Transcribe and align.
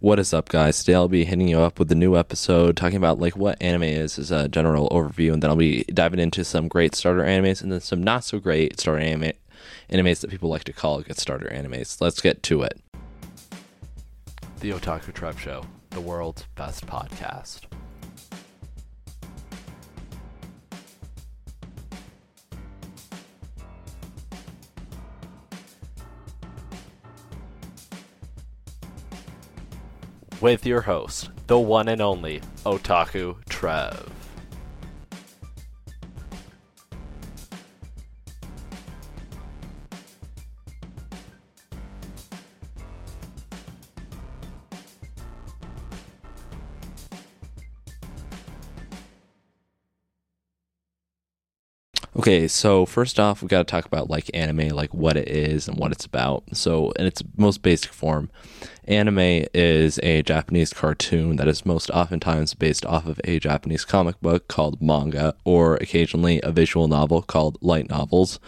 What 0.00 0.20
is 0.20 0.32
up, 0.32 0.48
guys? 0.48 0.78
Today 0.78 0.94
I'll 0.94 1.08
be 1.08 1.24
hitting 1.24 1.48
you 1.48 1.58
up 1.58 1.80
with 1.80 1.90
a 1.90 1.96
new 1.96 2.16
episode 2.16 2.76
talking 2.76 2.96
about 2.98 3.18
like 3.18 3.36
what 3.36 3.60
anime 3.60 3.82
is 3.82 4.16
as 4.16 4.30
a 4.30 4.46
general 4.46 4.88
overview, 4.90 5.32
and 5.32 5.42
then 5.42 5.50
I'll 5.50 5.56
be 5.56 5.82
diving 5.92 6.20
into 6.20 6.44
some 6.44 6.68
great 6.68 6.94
starter 6.94 7.24
animes 7.24 7.62
and 7.62 7.72
then 7.72 7.80
some 7.80 8.00
not 8.00 8.22
so 8.22 8.38
great 8.38 8.78
starter 8.78 9.02
anime 9.02 9.32
animes 9.90 10.20
that 10.20 10.30
people 10.30 10.50
like 10.50 10.62
to 10.64 10.72
call 10.72 11.00
get 11.00 11.18
starter 11.18 11.48
animes. 11.52 12.00
Let's 12.00 12.20
get 12.20 12.44
to 12.44 12.62
it. 12.62 12.80
The 14.60 14.70
Otaku 14.70 15.12
Trev 15.12 15.40
Show, 15.40 15.64
the 15.90 16.00
world's 16.00 16.44
best 16.54 16.86
podcast. 16.86 17.62
With 30.40 30.64
your 30.64 30.82
host, 30.82 31.30
the 31.46 31.58
one 31.58 31.88
and 31.88 32.00
only 32.00 32.40
Otaku 32.64 33.36
Trev. 33.48 34.08
Okay, 52.28 52.46
so 52.46 52.84
first 52.84 53.18
off, 53.18 53.40
we 53.40 53.48
got 53.48 53.66
to 53.66 53.70
talk 53.70 53.86
about 53.86 54.10
like 54.10 54.30
anime, 54.34 54.68
like 54.68 54.92
what 54.92 55.16
it 55.16 55.28
is 55.28 55.66
and 55.66 55.78
what 55.78 55.92
it's 55.92 56.04
about. 56.04 56.44
So, 56.52 56.90
in 56.90 57.06
its 57.06 57.22
most 57.38 57.62
basic 57.62 57.90
form, 57.90 58.30
anime 58.86 59.46
is 59.54 59.98
a 60.02 60.20
Japanese 60.20 60.74
cartoon 60.74 61.36
that 61.36 61.48
is 61.48 61.64
most 61.64 61.88
oftentimes 61.88 62.52
based 62.52 62.84
off 62.84 63.06
of 63.06 63.18
a 63.24 63.38
Japanese 63.38 63.86
comic 63.86 64.20
book 64.20 64.46
called 64.46 64.82
manga, 64.82 65.34
or 65.46 65.76
occasionally 65.76 66.38
a 66.42 66.52
visual 66.52 66.86
novel 66.86 67.22
called 67.22 67.56
light 67.62 67.88
novels. 67.88 68.38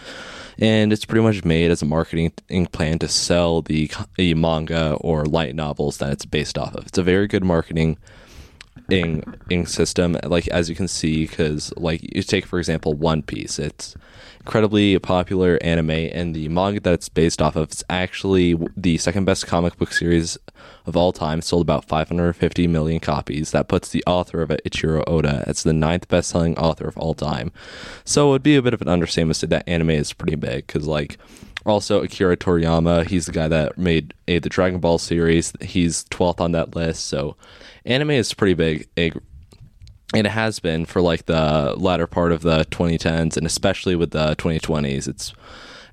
And 0.59 0.92
it's 0.92 1.06
pretty 1.06 1.25
much 1.25 1.42
made 1.47 1.70
as 1.70 1.81
a 1.81 1.87
marketing 1.87 2.33
plan 2.72 2.98
to 2.98 3.09
sell 3.09 3.62
the, 3.62 3.91
the 4.19 4.34
manga 4.34 4.92
or 5.00 5.25
light 5.25 5.55
novels 5.55 5.97
that 5.97 6.12
it's 6.12 6.27
based 6.27 6.59
off 6.59 6.75
of. 6.75 6.87
It's 6.87 6.98
a 6.98 7.03
very 7.03 7.27
good 7.27 7.44
marketing 7.44 7.97
ink 8.93 9.25
ink 9.51 9.69
system 9.69 10.17
like 10.25 10.49
as 10.49 10.69
you 10.69 10.75
can 10.75 10.89
see 10.89 11.27
because 11.27 11.73
like 11.77 12.01
you 12.15 12.23
take 12.23 12.47
for 12.47 12.59
example 12.59 12.95
one 12.95 13.23
piece. 13.23 13.59
It's 13.59 13.97
incredibly 14.41 14.99
popular 14.99 15.59
anime 15.63 15.91
and 15.91 16.35
the 16.35 16.49
manga 16.49 16.81
that 16.81 16.95
it's 16.95 17.09
based 17.09 17.43
off 17.43 17.57
of 17.57 17.71
is 17.71 17.85
actually 17.91 18.59
the 18.77 18.97
second 18.99 19.25
best 19.25 19.47
comic 19.47 19.77
book 19.77 19.93
series 19.93 20.39
of 20.87 20.97
all 20.97 21.13
time 21.13 21.43
sold 21.43 21.63
about 21.63 21.85
550 21.85 22.67
million 22.67 23.01
copies. 23.01 23.51
That 23.51 23.69
puts 23.69 23.91
the 23.91 24.03
author 24.07 24.43
of 24.43 24.51
it 24.51 24.63
Eiichiro 24.65 25.05
Oda 25.07 25.45
as 25.47 25.63
the 25.63 25.73
ninth 25.73 26.09
best-selling 26.09 26.59
author 26.59 26.89
of 26.89 26.97
all 26.97 27.15
time. 27.15 27.53
So 28.05 28.29
it 28.29 28.31
would 28.33 28.43
be 28.43 28.57
a 28.57 28.63
bit 28.63 28.75
of 28.75 28.83
an 28.83 28.89
understatement 28.89 29.37
to 29.37 29.41
say 29.41 29.47
that 29.49 29.69
anime 29.69 29.91
is 29.91 30.13
pretty 30.13 30.37
big 30.37 30.67
because 30.67 30.87
like 30.87 31.19
also 31.66 32.03
Akira 32.03 32.36
Toriyama, 32.36 33.06
he's 33.06 33.27
the 33.27 33.33
guy 33.33 33.48
that 33.48 33.77
made 33.77 34.14
a, 34.28 34.39
the 34.39 34.48
Dragon 34.48 34.80
Ball 34.80 34.98
series. 34.98 35.53
He's 35.61 36.05
12th 36.05 36.41
on 36.41 36.53
that 36.53 36.75
list. 36.75 37.06
So 37.06 37.36
anime 37.84 38.11
is 38.11 38.33
pretty 38.34 38.55
big, 38.55 38.89
and 38.97 40.27
it 40.27 40.31
has 40.31 40.58
been 40.58 40.86
for 40.86 41.00
like 41.00 41.27
the 41.27 41.75
latter 41.77 42.06
part 42.06 42.33
of 42.33 42.42
the 42.42 42.64
2010s 42.66 43.36
and 43.36 43.47
especially 43.47 43.94
with 43.94 44.11
the 44.11 44.34
2020s. 44.36 45.06
It's 45.06 45.33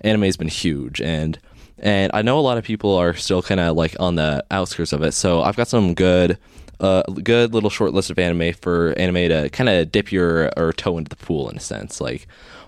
anime 0.01 0.23
has 0.23 0.37
been 0.37 0.47
huge 0.47 1.01
and 1.01 1.39
and 1.79 2.11
I 2.13 2.23
know 2.23 2.39
a 2.39 2.41
lot 2.41 2.57
of 2.57 2.63
people 2.63 2.95
are 2.95 3.13
still 3.13 3.43
kind 3.43 3.59
of 3.59 3.75
like 3.75 3.95
on 3.99 4.15
the 4.15 4.43
outskirts 4.49 4.93
of 4.93 5.03
it. 5.03 5.13
So 5.13 5.43
I've 5.43 5.55
got 5.55 5.67
some 5.67 5.93
good 5.93 6.39
a 6.79 6.83
uh, 6.83 7.03
good 7.23 7.55
little 7.55 7.71
short 7.71 7.93
list 7.93 8.11
of 8.11 8.19
anime 8.19 8.53
for 8.53 8.93
anime 8.97 9.29
to 9.29 9.49
kind 9.49 9.67
of 9.67 9.91
dip 9.91 10.11
your 10.11 10.51
or 10.55 10.73
toe 10.73 10.97
into 10.99 11.09
the 11.09 11.15
pool 11.15 11.49
in 11.49 11.57
a 11.57 11.59
sense. 11.59 11.99
Like 11.99 12.27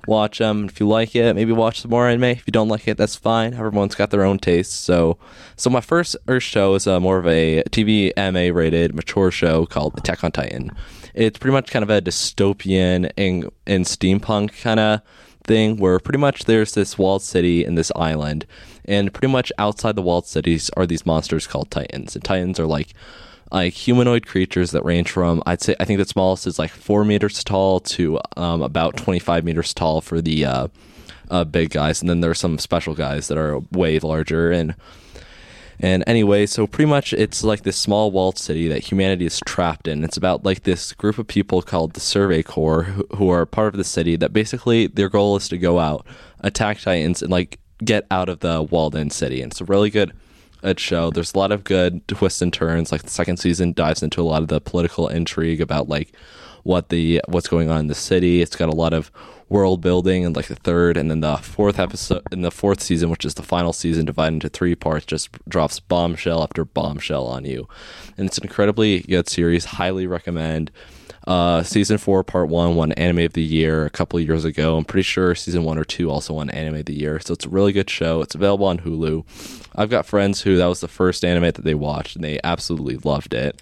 watch 0.10 0.39
them. 0.39 0.66
If 0.66 0.80
you 0.80 0.88
like 0.88 1.16
it, 1.16 1.36
maybe 1.36 1.54
watch 1.54 1.82
some 1.82 1.92
more 1.92 2.08
anime. 2.10 2.23
If 2.26 2.48
you 2.48 2.52
don't 2.52 2.67
like 2.67 2.88
it, 2.88 2.98
that's 2.98 3.16
fine. 3.16 3.54
Everyone's 3.54 3.95
got 3.95 4.10
their 4.10 4.26
own 4.26 4.39
tastes. 4.39 4.76
So, 4.76 5.17
so 5.56 5.70
my 5.70 5.80
first 5.80 6.17
Earth 6.28 6.44
show 6.44 6.76
is 6.76 6.88
uh, 6.88 7.00
more 7.00 7.20
of 7.20 7.28
a 7.28 7.64
TV 7.70 8.11
MA 8.17 8.54
rated 8.54 8.94
mature 8.94 9.32
show 9.32 9.66
called 9.66 9.98
Attack 9.98 10.23
on 10.23 10.32
Titan. 10.32 10.72
It's 11.14 11.38
pretty 11.38 11.54
much 11.54 11.72
kind 11.72 11.83
of 11.83 11.89
a 11.89 12.02
dystopian 12.02 13.11
and, 13.17 13.50
and 13.66 13.86
steampunk 13.86 14.60
kind 14.61 14.80
of 14.80 15.02
thing 15.45 15.78
where 15.78 16.00
pretty 16.00 16.20
much 16.20 16.45
there's 16.45 16.73
this 16.73 16.98
walled 16.98 17.22
city 17.22 17.64
and 17.64 17.78
this 17.78 17.92
island, 17.95 18.45
and 18.86 19.14
pretty 19.14 19.32
much 19.32 19.52
outside 19.58 19.95
the 19.95 20.02
walled 20.02 20.28
cities 20.28 20.70
are 20.76 20.86
these 20.86 21.06
monsters 21.06 21.48
called 21.48 21.72
Titans. 21.72 22.16
And 22.16 22.23
Titans 22.23 22.60
are 22.60 22.67
like 22.67 22.94
like 23.52 23.73
humanoid 23.73 24.26
creatures 24.26 24.71
that 24.71 24.86
range 24.86 25.11
from 25.11 25.42
I'd 25.45 25.61
say 25.61 25.76
I 25.80 25.86
think 25.86 25.98
the 25.98 26.05
smallest 26.05 26.48
is 26.48 26.60
like 26.60 26.71
four 26.71 27.04
meters 27.04 27.43
tall 27.43 27.80
to 27.82 28.20
um, 28.37 28.61
about 28.61 28.98
25 28.98 29.43
meters 29.43 29.73
tall 29.73 30.02
for 30.02 30.21
the 30.21 30.45
uh, 30.45 30.67
uh, 31.30 31.43
big 31.43 31.71
guys, 31.71 32.02
and 32.02 32.09
then 32.09 32.21
there 32.21 32.32
are 32.32 32.36
some 32.36 32.58
special 32.58 32.93
guys 32.93 33.27
that 33.27 33.38
are 33.38 33.59
way 33.71 33.99
larger 33.99 34.52
and. 34.52 34.76
And 35.82 36.04
anyway, 36.05 36.45
so 36.45 36.67
pretty 36.67 36.89
much 36.89 37.14
it's 37.14 37.42
like 37.42 37.64
this 37.64 37.77
small 37.77 38.11
walled 38.11 38.38
city 38.38 38.67
that 38.67 38.83
humanity 38.83 39.26
is 39.26 39.39
trapped 39.45 39.88
in. 39.88 40.04
It's 40.04 40.17
about 40.17 40.43
like 40.43 40.64
this 40.64 40.92
group 40.92 41.17
of 41.17 41.27
people 41.27 41.61
called 41.61 41.93
the 41.93 42.02
Survey 42.02 42.43
Corps 42.43 42.83
who, 42.83 43.08
who 43.15 43.30
are 43.30 43.45
part 43.45 43.73
of 43.73 43.77
the 43.77 43.86
city 43.86 44.17
that 44.17 44.33
basically 44.33 44.88
their 44.88 45.08
goal 45.08 45.38
is 45.38 45.48
to 45.48 45.58
go 45.58 45.80
out, 45.80 46.05
attack 46.42 46.82
Titans, 46.82 47.21
and 47.21 47.32
like 47.32 47.59
get 47.82 48.05
out 48.11 48.27
of 48.27 48.42
the 48.42 48.61
walled 48.61 48.93
in 48.93 49.09
city. 49.09 49.42
And 49.42 49.54
it's 49.54 49.61
a 49.61 49.65
really 49.65 49.89
good 49.89 50.11
its 50.64 50.81
show. 50.81 51.09
There's 51.11 51.33
a 51.33 51.37
lot 51.37 51.52
of 51.52 51.64
good 51.64 52.08
twists 52.08 52.42
and 52.42 52.53
turns. 52.53 52.92
Like 52.92 53.03
the 53.03 53.09
second 53.09 53.37
season 53.37 53.73
dives 53.73 54.03
into 54.03 54.21
a 54.21 54.23
lot 54.23 54.42
of 54.42 54.47
the 54.47 54.61
political 54.61 55.08
intrigue 55.08 55.61
about 55.61 55.89
like 55.89 56.14
what 56.64 56.89
the 56.89 57.21
what's 57.27 57.47
going 57.47 57.70
on 57.70 57.81
in 57.81 57.87
the 57.87 57.95
city. 57.95 58.42
It's 58.42 58.55
got 58.55 58.70
a 58.70 58.75
lot 58.75 58.93
of 58.93 59.11
world 59.47 59.81
building 59.81 60.23
and 60.23 60.36
like 60.36 60.47
the 60.47 60.55
third 60.55 60.95
and 60.95 61.09
then 61.09 61.21
the 61.21 61.37
fourth 61.37 61.80
episode 61.80 62.21
in 62.31 62.42
the 62.42 62.52
fourth 62.52 62.81
season, 62.81 63.09
which 63.09 63.25
is 63.25 63.33
the 63.33 63.43
final 63.43 63.73
season 63.73 64.05
divided 64.05 64.36
into 64.36 64.49
three 64.49 64.75
parts, 64.75 65.05
just 65.05 65.30
drops 65.47 65.80
bombshell 65.80 66.43
after 66.43 66.64
bombshell 66.64 67.26
on 67.26 67.45
you. 67.45 67.67
And 68.17 68.27
it's 68.27 68.37
an 68.37 68.43
incredibly 68.43 68.99
good 69.02 69.27
series. 69.27 69.65
Highly 69.65 70.05
recommend. 70.05 70.71
Uh, 71.28 71.62
season 71.64 71.98
four, 71.98 72.24
part 72.24 72.50
one, 72.50 72.76
won 72.76 72.92
Anime 72.94 73.20
of 73.20 73.34
the 73.34 73.44
Year 73.44 73.86
a 73.86 73.90
couple 73.90 74.20
years 74.20 74.46
ago. 74.46 74.78
I'm 74.78 74.86
pretty 74.86 75.04
sure 75.04 75.36
season 75.36 75.64
one 75.64 75.78
or 75.78 75.84
two 75.84 76.10
also 76.10 76.34
won 76.34 76.50
Anime 76.50 76.76
of 76.76 76.86
the 76.86 76.96
Year. 76.96 77.20
So 77.20 77.34
it's 77.34 77.46
a 77.46 77.50
really 77.50 77.72
good 77.72 77.90
show. 77.90 78.22
It's 78.22 78.36
available 78.36 78.66
on 78.66 78.80
Hulu. 78.80 79.26
I've 79.76 79.90
got 79.90 80.06
friends 80.06 80.42
who 80.42 80.58
that 80.58 80.66
was 80.68 80.82
the 80.82 80.88
first 80.88 81.24
anime 81.24 81.44
that 81.44 81.64
they 81.64 81.76
watched 81.76 82.16
and 82.16 82.24
they 82.24 82.40
absolutely 82.44 82.98
loved 82.98 83.34
it. 83.34 83.62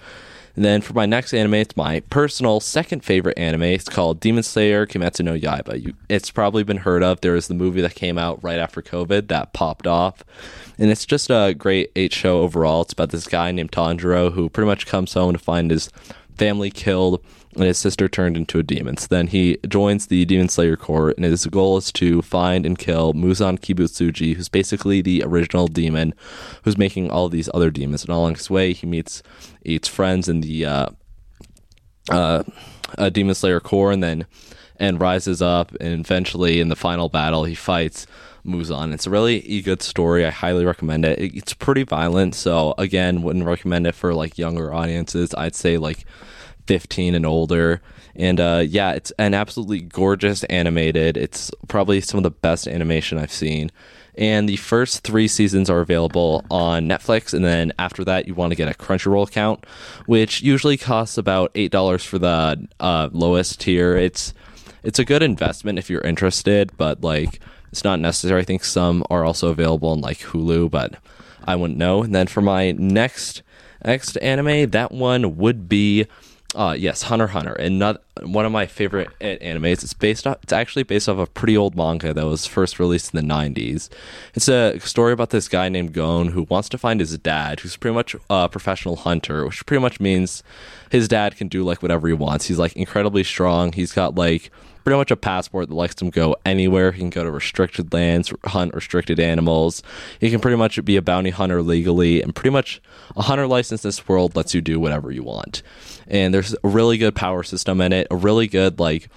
And 0.56 0.66
then 0.66 0.81
for 0.81 0.94
my 0.94 1.06
next 1.06 1.35
anime, 1.35 1.53
it's 1.53 1.78
my 1.78 2.00
personal 2.09 2.59
second 2.59 3.06
favorite 3.06 3.38
anime. 3.38 3.62
It's 3.62 3.88
called 3.88 4.19
Demon 4.19 4.41
Slayer 4.41 4.88
Kimetsu 4.88 5.24
no 5.24 5.38
Yaiba. 5.38 5.84
You, 5.84 5.94
it's 6.09 6.31
probably 6.31 6.63
been 6.63 6.78
heard 6.78 7.03
of. 7.03 7.22
There 7.22 7.34
was 7.34 7.47
the 7.47 7.53
movie 7.53 7.81
that 7.81 7.94
came 7.94 8.18
out 8.18 8.44
right 8.44 8.57
after 8.57 8.81
COVID 8.81 9.28
that 9.28 9.53
popped 9.53 9.85
off. 9.85 10.24
And 10.79 10.89
it's 10.89 11.06
just 11.06 11.29
a 11.29 11.53
great 11.56 11.91
eight 11.95 12.12
show 12.12 12.39
overall. 12.41 12.81
It's 12.81 12.94
about 12.94 13.12
this 13.12 13.28
guy 13.28 13.51
named 13.51 13.72
Tanjiro 13.72 14.34
who 14.34 14.50
pretty 14.50 14.66
much 14.66 14.88
comes 14.88 15.13
home 15.13 15.34
to 15.34 15.39
find 15.39 15.69
his 15.69 15.91
family 16.35 16.72
killed 16.72 17.24
and 17.57 17.66
his 17.66 17.78
sister 17.78 18.07
turned 18.07 18.38
into 18.38 18.59
a 18.59 18.63
demon. 18.63 18.97
So 18.97 19.07
then 19.09 19.28
he 19.28 19.57
joins 19.68 20.07
the 20.07 20.25
Demon 20.25 20.47
Slayer 20.47 20.78
Corps, 20.78 21.13
and 21.18 21.25
his 21.25 21.45
goal 21.47 21.78
is 21.78 21.91
to 21.94 22.22
find 22.22 22.66
and 22.66 22.78
kill 22.78 23.13
Muzan 23.13 23.59
Kibutsuji, 23.59 24.35
who's 24.35 24.47
basically 24.47 25.01
the 25.01 25.23
original 25.23 25.68
demon 25.68 26.13
who's 26.63 26.78
making 26.78 27.09
all 27.09 27.29
these 27.29 27.50
other 27.53 27.72
demons. 27.72 28.03
And 28.03 28.12
along 28.12 28.35
his 28.35 28.50
way, 28.50 28.73
he 28.73 28.85
meets 28.85 29.23
eats 29.66 29.88
friends 29.88 30.29
in 30.29 30.41
the 30.41 30.66
uh, 30.66 30.88
uh, 32.12 32.44
uh, 32.97 33.09
Demon 33.09 33.35
Slayer 33.35 33.59
Corps, 33.59 33.91
and 33.91 34.03
then 34.03 34.28
and 34.79 35.01
rises 35.01 35.41
up, 35.41 35.74
and 35.81 36.06
eventually 36.06 36.59
in 36.59 36.69
the 36.69 36.75
final 36.75 37.09
battle, 37.09 37.44
he 37.44 37.56
fights. 37.56 38.06
Muzan. 38.45 38.94
It's 38.94 39.06
a 39.06 39.09
really 39.09 39.62
good 39.62 39.81
story. 39.81 40.25
I 40.25 40.29
highly 40.29 40.63
recommend 40.63 41.03
it. 41.03 41.19
It's 41.19 41.53
pretty 41.53 41.84
violent, 41.84 42.34
so 42.34 42.75
again, 42.78 43.22
wouldn't 43.22 43.44
recommend 43.44 43.85
it 43.85 43.94
for 43.94 44.13
like 44.13 44.38
younger 44.38 44.74
audiences. 44.74 45.33
I'd 45.33 45.53
say 45.53 45.77
like 45.77 46.06
15 46.67 47.15
and 47.15 47.25
older. 47.25 47.81
And 48.15 48.39
uh, 48.39 48.63
yeah, 48.67 48.91
it's 48.93 49.11
an 49.19 49.33
absolutely 49.33 49.81
gorgeous 49.81 50.43
animated. 50.45 51.17
It's 51.17 51.51
probably 51.67 52.01
some 52.01 52.17
of 52.17 52.23
the 52.23 52.31
best 52.31 52.67
animation 52.67 53.17
I've 53.17 53.31
seen. 53.31 53.71
And 54.15 54.49
the 54.49 54.55
first 54.57 55.03
three 55.03 55.27
seasons 55.27 55.69
are 55.69 55.79
available 55.79 56.43
on 56.49 56.87
Netflix. 56.87 57.33
And 57.33 57.45
then 57.45 57.71
after 57.77 58.03
that, 58.05 58.27
you 58.27 58.33
want 58.33 58.51
to 58.51 58.55
get 58.55 58.67
a 58.67 58.73
Crunchyroll 58.73 59.27
account, 59.27 59.65
which 60.07 60.41
usually 60.41 60.75
costs 60.75 61.17
about 61.17 61.53
$8 61.53 62.03
for 62.03 62.17
the 62.17 62.67
uh, 62.79 63.09
lowest 63.11 63.61
tier. 63.61 63.95
It's 63.95 64.33
it's 64.83 64.99
a 64.99 65.05
good 65.05 65.21
investment 65.21 65.79
if 65.79 65.89
you're 65.89 66.01
interested, 66.01 66.71
but 66.77 67.03
like 67.03 67.39
it's 67.71 67.83
not 67.83 67.99
necessary. 67.99 68.41
I 68.41 68.45
think 68.45 68.63
some 68.63 69.03
are 69.09 69.25
also 69.25 69.49
available 69.49 69.89
on 69.89 70.01
like 70.01 70.19
Hulu, 70.19 70.71
but 70.71 70.95
I 71.43 71.55
wouldn't 71.55 71.77
know. 71.77 72.03
And 72.03 72.15
then 72.15 72.27
for 72.27 72.41
my 72.41 72.71
next 72.71 73.43
next 73.85 74.17
anime, 74.17 74.71
that 74.71 74.91
one 74.91 75.37
would 75.37 75.69
be 75.69 76.07
uh, 76.55 76.75
yes, 76.77 77.03
Hunter 77.03 77.27
Hunter, 77.27 77.53
and 77.53 77.77
not 77.77 78.01
one 78.21 78.45
of 78.45 78.51
my 78.51 78.65
favorite 78.65 79.09
animes. 79.19 79.83
It's 79.83 79.94
based 79.94 80.25
off. 80.25 80.38
It's 80.44 80.53
actually 80.53 80.83
based 80.83 81.09
off 81.09 81.17
a 81.17 81.27
pretty 81.27 81.57
old 81.57 81.75
manga 81.75 82.13
that 82.13 82.25
was 82.25 82.45
first 82.45 82.79
released 82.79 83.13
in 83.13 83.27
the 83.27 83.33
'90s. 83.33 83.89
It's 84.33 84.47
a 84.47 84.79
story 84.79 85.11
about 85.11 85.31
this 85.31 85.49
guy 85.49 85.67
named 85.67 85.94
Gon 85.94 86.29
who 86.29 86.44
wants 86.44 86.69
to 86.69 86.77
find 86.77 86.99
his 86.99 87.17
dad, 87.17 87.59
who's 87.59 87.75
pretty 87.75 87.95
much 87.95 88.15
a 88.29 88.47
professional 88.47 88.95
hunter, 88.97 89.45
which 89.45 89.65
pretty 89.65 89.81
much 89.81 89.99
means 89.99 90.41
his 90.89 91.07
dad 91.07 91.35
can 91.35 91.49
do 91.49 91.63
like 91.63 91.81
whatever 91.81 92.07
he 92.07 92.13
wants. 92.13 92.47
He's 92.47 92.59
like 92.59 92.75
incredibly 92.75 93.23
strong. 93.23 93.73
He's 93.73 93.91
got 93.91 94.15
like 94.15 94.50
pretty 94.88 94.98
much 95.00 95.12
a 95.12 95.18
passport 95.18 95.68
that 95.68 95.75
lets 95.75 96.01
him 96.01 96.10
go 96.10 96.34
anywhere. 96.45 96.94
He 96.94 97.01
can 97.01 97.10
go 97.10 97.25
to 97.25 97.30
restricted 97.30 97.92
lands, 97.92 98.31
hunt 98.45 98.74
restricted 98.74 99.19
animals. 99.19 99.84
He 100.22 100.31
can 100.31 100.39
pretty 100.39 100.56
much 100.56 100.81
be 100.86 100.95
a 100.95 101.01
bounty 101.01 101.30
hunter 101.30 101.62
legally, 101.62 102.22
and 102.22 102.34
pretty 102.34 102.51
much 102.51 102.81
a 103.18 103.24
hunter 103.24 103.48
license 103.48 103.84
in 103.84 103.89
this 103.89 104.07
world 104.07 104.38
lets 104.38 104.54
you 104.54 104.62
do 104.62 104.80
whatever 104.80 105.12
you 105.12 105.24
want. 105.24 105.62
And 106.07 106.34
there's 106.34 106.54
a 106.54 106.69
really 106.69 106.98
good 106.98 107.16
power 107.16 107.44
system 107.44 107.81
in 107.81 107.92
it, 107.92 108.07
a 108.10 108.16
really 108.16 108.48
good 108.48 108.80
like 108.80 109.10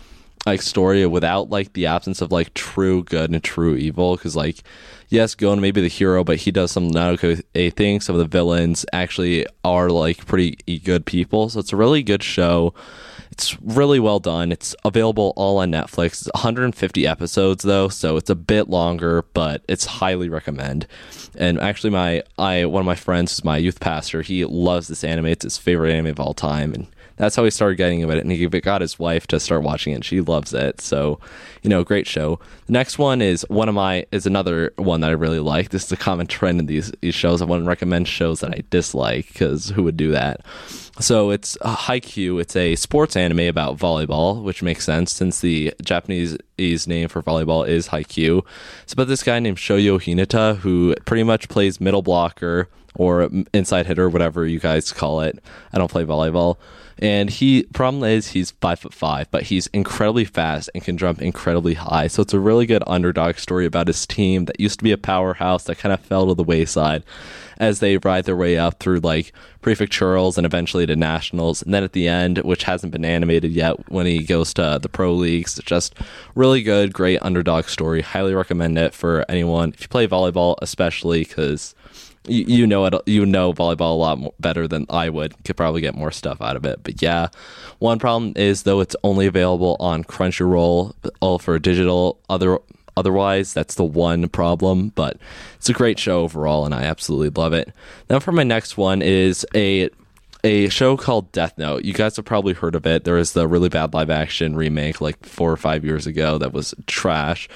like 0.44 0.60
story 0.60 1.06
without 1.06 1.50
like 1.50 1.72
the 1.74 1.86
absence 1.86 2.20
of 2.20 2.32
like 2.32 2.52
true 2.54 3.04
good 3.04 3.30
and 3.30 3.44
true 3.44 3.76
evil 3.76 4.16
because 4.16 4.34
like 4.34 4.64
yes 5.10 5.34
gon 5.34 5.60
may 5.60 5.70
be 5.70 5.82
the 5.82 5.88
hero 5.88 6.24
but 6.24 6.38
he 6.38 6.50
does 6.50 6.70
some 6.70 6.88
not 6.88 7.22
okay 7.22 7.68
things 7.68 8.06
some 8.06 8.14
of 8.14 8.18
the 8.20 8.26
villains 8.26 8.86
actually 8.90 9.44
are 9.64 9.90
like 9.90 10.24
pretty 10.24 10.56
good 10.82 11.04
people 11.04 11.50
so 11.50 11.60
it's 11.60 11.74
a 11.74 11.76
really 11.76 12.02
good 12.02 12.22
show 12.22 12.72
it's 13.40 13.58
really 13.62 13.98
well 13.98 14.20
done. 14.20 14.52
It's 14.52 14.76
available 14.84 15.32
all 15.34 15.56
on 15.58 15.70
Netflix. 15.70 16.20
It's 16.20 16.30
150 16.34 17.06
episodes 17.06 17.64
though, 17.64 17.88
so 17.88 18.18
it's 18.18 18.28
a 18.28 18.34
bit 18.34 18.68
longer, 18.68 19.24
but 19.32 19.62
it's 19.66 19.86
highly 19.86 20.28
recommend. 20.28 20.86
And 21.38 21.58
actually, 21.58 21.88
my 21.88 22.22
I 22.38 22.66
one 22.66 22.80
of 22.80 22.86
my 22.86 22.94
friends 22.94 23.32
is 23.32 23.42
my 23.44 23.56
youth 23.56 23.80
pastor. 23.80 24.20
He 24.20 24.44
loves 24.44 24.88
this 24.88 25.04
anime. 25.04 25.26
It's 25.26 25.44
his 25.44 25.56
favorite 25.56 25.90
anime 25.90 26.08
of 26.08 26.20
all 26.20 26.34
time, 26.34 26.74
and 26.74 26.86
that's 27.20 27.36
how 27.36 27.44
he 27.44 27.50
started 27.50 27.76
getting 27.76 28.00
into 28.00 28.14
it. 28.14 28.20
And 28.20 28.32
he 28.32 28.46
got 28.48 28.80
his 28.80 28.98
wife 28.98 29.26
to 29.28 29.38
start 29.38 29.62
watching 29.62 29.92
it. 29.92 30.04
She 30.04 30.20
loves 30.20 30.54
it. 30.54 30.80
So, 30.80 31.20
you 31.62 31.70
know, 31.70 31.84
great 31.84 32.06
show. 32.06 32.40
The 32.66 32.72
next 32.72 32.98
one 32.98 33.20
is 33.20 33.44
one 33.48 33.68
of 33.68 33.74
my 33.74 34.06
is 34.10 34.26
another 34.26 34.72
one 34.76 35.00
that 35.02 35.10
I 35.10 35.14
really 35.14 35.40
like. 35.40 35.70
This 35.70 35.84
is 35.84 35.92
a 35.92 35.96
common 35.96 36.26
trend 36.26 36.60
in 36.60 36.66
these 36.66 36.90
these 37.00 37.14
shows. 37.14 37.42
I 37.42 37.44
wouldn't 37.44 37.68
recommend 37.68 38.08
shows 38.08 38.40
that 38.40 38.52
I 38.52 38.62
dislike 38.70 39.28
because 39.28 39.68
who 39.70 39.82
would 39.82 39.96
do 39.96 40.12
that? 40.12 40.40
So 40.98 41.30
it's 41.30 41.56
a 41.62 41.74
Haikyuu. 41.74 42.40
It's 42.40 42.56
a 42.56 42.74
sports 42.76 43.16
anime 43.16 43.40
about 43.40 43.78
volleyball, 43.78 44.42
which 44.42 44.62
makes 44.62 44.84
sense 44.84 45.12
since 45.12 45.40
the 45.40 45.72
Japanese 45.82 46.36
name 46.58 47.08
for 47.08 47.22
volleyball 47.22 47.66
is 47.66 47.88
Haikyuu. 47.88 48.44
It's 48.82 48.92
about 48.92 49.08
this 49.08 49.22
guy 49.22 49.38
named 49.40 49.56
Shoyo 49.56 49.98
Hinata 49.98 50.58
who 50.58 50.94
pretty 51.06 51.22
much 51.22 51.48
plays 51.48 51.80
middle 51.80 52.02
blocker 52.02 52.68
or 52.96 53.28
inside 53.52 53.86
hitter, 53.86 54.08
whatever 54.08 54.46
you 54.46 54.58
guys 54.58 54.92
call 54.92 55.20
it. 55.20 55.42
I 55.72 55.78
don't 55.78 55.90
play 55.90 56.04
volleyball. 56.04 56.56
And 57.02 57.30
he 57.30 57.62
problem 57.72 58.04
is 58.04 58.28
he's 58.28 58.50
five 58.50 58.78
foot 58.78 58.92
five, 58.92 59.30
but 59.30 59.44
he's 59.44 59.68
incredibly 59.68 60.26
fast 60.26 60.68
and 60.74 60.84
can 60.84 60.98
jump 60.98 61.22
incredibly 61.22 61.72
high. 61.74 62.08
So 62.08 62.20
it's 62.20 62.34
a 62.34 62.40
really 62.40 62.66
good 62.66 62.82
underdog 62.86 63.36
story 63.36 63.64
about 63.64 63.86
his 63.86 64.06
team 64.06 64.44
that 64.44 64.60
used 64.60 64.80
to 64.80 64.84
be 64.84 64.92
a 64.92 64.98
powerhouse 64.98 65.64
that 65.64 65.78
kind 65.78 65.94
of 65.94 66.00
fell 66.00 66.26
to 66.26 66.34
the 66.34 66.44
wayside 66.44 67.02
as 67.56 67.80
they 67.80 67.96
ride 67.96 68.24
their 68.24 68.36
way 68.36 68.58
up 68.58 68.80
through 68.80 69.00
like 69.00 69.32
prefecturals 69.62 70.36
and 70.36 70.44
eventually 70.44 70.84
to 70.84 70.94
nationals. 70.94 71.62
And 71.62 71.72
then 71.72 71.84
at 71.84 71.92
the 71.92 72.06
end, 72.06 72.38
which 72.38 72.64
hasn't 72.64 72.92
been 72.92 73.04
animated 73.06 73.52
yet, 73.52 73.90
when 73.90 74.04
he 74.04 74.22
goes 74.22 74.52
to 74.54 74.78
the 74.80 74.88
pro 74.90 75.14
leagues, 75.14 75.58
just 75.64 75.94
really 76.34 76.62
good, 76.62 76.92
great 76.92 77.18
underdog 77.22 77.64
story. 77.64 78.02
Highly 78.02 78.34
recommend 78.34 78.76
it 78.76 78.92
for 78.92 79.24
anyone 79.26 79.70
if 79.70 79.82
you 79.82 79.88
play 79.88 80.06
volleyball, 80.06 80.56
especially 80.60 81.20
because 81.20 81.74
you, 82.26 82.44
you 82.46 82.66
know 82.66 82.84
it 82.86 82.94
you 83.06 83.24
know 83.24 83.52
volleyball 83.52 83.92
a 83.92 83.98
lot 83.98 84.18
more, 84.18 84.34
better 84.38 84.68
than 84.68 84.86
I 84.90 85.08
would. 85.08 85.42
Could 85.44 85.56
probably 85.56 85.80
get 85.80 85.94
more 85.94 86.10
stuff 86.10 86.40
out 86.40 86.56
of 86.56 86.64
it. 86.64 86.82
But 86.82 87.02
yeah 87.02 87.28
one 87.78 87.98
problem 87.98 88.32
is 88.36 88.64
though 88.64 88.80
it's 88.80 88.96
only 89.02 89.26
available 89.26 89.76
on 89.80 90.04
Crunchyroll 90.04 90.94
all 91.20 91.38
for 91.38 91.58
digital. 91.58 92.18
Other 92.28 92.58
otherwise 92.96 93.54
that's 93.54 93.74
the 93.74 93.84
one 93.84 94.28
problem. 94.28 94.88
But 94.90 95.16
it's 95.56 95.68
a 95.68 95.74
great 95.74 95.98
show 95.98 96.20
overall 96.20 96.64
and 96.64 96.74
I 96.74 96.82
absolutely 96.82 97.30
love 97.30 97.52
it. 97.52 97.72
Now 98.08 98.18
for 98.18 98.32
my 98.32 98.44
next 98.44 98.76
one 98.76 99.02
is 99.02 99.46
a 99.54 99.90
a 100.42 100.68
show 100.70 100.96
called 100.96 101.30
Death 101.32 101.58
Note. 101.58 101.84
You 101.84 101.92
guys 101.92 102.16
have 102.16 102.24
probably 102.24 102.54
heard 102.54 102.74
of 102.74 102.86
it. 102.86 103.04
There 103.04 103.14
was 103.14 103.32
the 103.32 103.46
really 103.46 103.68
bad 103.68 103.92
live 103.92 104.08
action 104.10 104.56
remake 104.56 105.00
like 105.00 105.24
four 105.24 105.52
or 105.52 105.56
five 105.56 105.84
years 105.84 106.06
ago 106.06 106.38
that 106.38 106.52
was 106.52 106.74
trash 106.86 107.48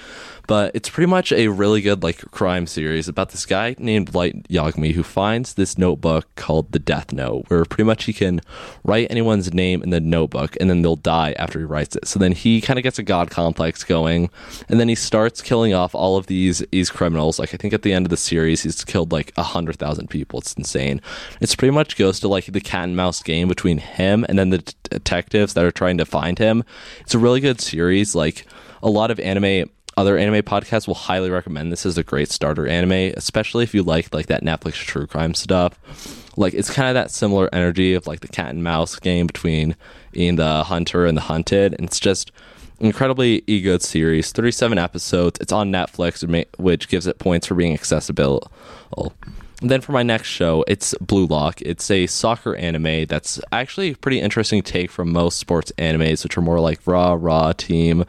but 0.46 0.70
it's 0.74 0.88
pretty 0.88 1.10
much 1.10 1.32
a 1.32 1.48
really 1.48 1.80
good 1.80 2.02
like 2.02 2.18
crime 2.30 2.66
series 2.66 3.08
about 3.08 3.30
this 3.30 3.46
guy 3.46 3.74
named 3.78 4.14
Light 4.14 4.48
Yagami 4.48 4.92
who 4.92 5.02
finds 5.02 5.54
this 5.54 5.78
notebook 5.78 6.26
called 6.36 6.72
the 6.72 6.78
Death 6.78 7.12
Note, 7.12 7.44
where 7.48 7.64
pretty 7.64 7.84
much 7.84 8.04
he 8.04 8.12
can 8.12 8.40
write 8.84 9.06
anyone's 9.10 9.52
name 9.54 9.82
in 9.82 9.90
the 9.90 10.00
notebook 10.00 10.56
and 10.60 10.68
then 10.68 10.82
they'll 10.82 10.96
die 10.96 11.34
after 11.38 11.58
he 11.58 11.64
writes 11.64 11.96
it. 11.96 12.06
So 12.06 12.18
then 12.18 12.32
he 12.32 12.60
kind 12.60 12.78
of 12.78 12.82
gets 12.82 12.98
a 12.98 13.02
god 13.02 13.30
complex 13.30 13.84
going, 13.84 14.30
and 14.68 14.78
then 14.78 14.88
he 14.88 14.94
starts 14.94 15.40
killing 15.40 15.74
off 15.74 15.94
all 15.94 16.16
of 16.16 16.26
these 16.26 16.64
these 16.70 16.90
criminals. 16.90 17.38
Like 17.38 17.54
I 17.54 17.56
think 17.56 17.72
at 17.72 17.82
the 17.82 17.92
end 17.92 18.06
of 18.06 18.10
the 18.10 18.16
series, 18.16 18.62
he's 18.62 18.84
killed 18.84 19.12
like 19.12 19.32
a 19.36 19.42
hundred 19.42 19.76
thousand 19.76 20.08
people. 20.08 20.40
It's 20.40 20.54
insane. 20.54 21.00
It's 21.40 21.54
pretty 21.54 21.72
much 21.72 21.96
goes 21.96 22.20
to 22.20 22.28
like 22.28 22.46
the 22.46 22.60
cat 22.60 22.84
and 22.84 22.96
mouse 22.96 23.22
game 23.22 23.48
between 23.48 23.78
him 23.78 24.24
and 24.28 24.38
then 24.38 24.50
the 24.50 24.74
detectives 24.90 25.54
that 25.54 25.64
are 25.64 25.70
trying 25.70 25.98
to 25.98 26.04
find 26.04 26.38
him. 26.38 26.64
It's 27.00 27.14
a 27.14 27.18
really 27.18 27.40
good 27.40 27.60
series. 27.60 28.14
Like 28.14 28.46
a 28.82 28.90
lot 28.90 29.10
of 29.10 29.18
anime 29.20 29.70
other 29.96 30.18
anime 30.18 30.42
podcasts 30.42 30.86
will 30.86 30.94
highly 30.94 31.30
recommend 31.30 31.70
this 31.70 31.86
as 31.86 31.96
a 31.96 32.02
great 32.02 32.30
starter 32.30 32.66
anime, 32.66 33.12
especially 33.16 33.64
if 33.64 33.74
you 33.74 33.82
like 33.82 34.12
like 34.12 34.26
that 34.26 34.42
Netflix 34.42 34.74
true 34.74 35.06
crime 35.06 35.34
stuff. 35.34 35.78
Like 36.36 36.54
it's 36.54 36.70
kind 36.70 36.88
of 36.88 36.94
that 36.94 37.10
similar 37.10 37.48
energy 37.52 37.94
of 37.94 38.06
like 38.06 38.20
the 38.20 38.28
cat 38.28 38.50
and 38.50 38.64
mouse 38.64 38.98
game 38.98 39.26
between 39.26 39.76
Ian 40.16 40.36
the 40.36 40.64
hunter 40.64 41.06
and 41.06 41.16
the 41.16 41.22
hunted. 41.22 41.74
And 41.74 41.86
it's 41.88 42.00
just 42.00 42.32
incredibly 42.80 43.40
good 43.42 43.82
series. 43.82 44.32
37 44.32 44.78
episodes. 44.78 45.38
It's 45.40 45.52
on 45.52 45.70
Netflix, 45.70 46.46
which 46.58 46.88
gives 46.88 47.06
it 47.06 47.18
points 47.18 47.46
for 47.46 47.54
being 47.54 47.72
accessible. 47.72 48.50
Then 49.64 49.80
for 49.80 49.92
my 49.92 50.02
next 50.02 50.28
show, 50.28 50.62
it's 50.68 50.94
Blue 51.00 51.24
Lock. 51.24 51.62
It's 51.62 51.90
a 51.90 52.06
soccer 52.06 52.54
anime 52.54 53.06
that's 53.06 53.40
actually 53.50 53.92
a 53.92 53.96
pretty 53.96 54.20
interesting 54.20 54.62
take 54.62 54.90
from 54.90 55.10
most 55.10 55.38
sports 55.38 55.72
animes, 55.78 56.22
which 56.22 56.36
are 56.36 56.42
more 56.42 56.60
like 56.60 56.86
raw, 56.86 57.16
raw 57.18 57.52
team 57.54 58.04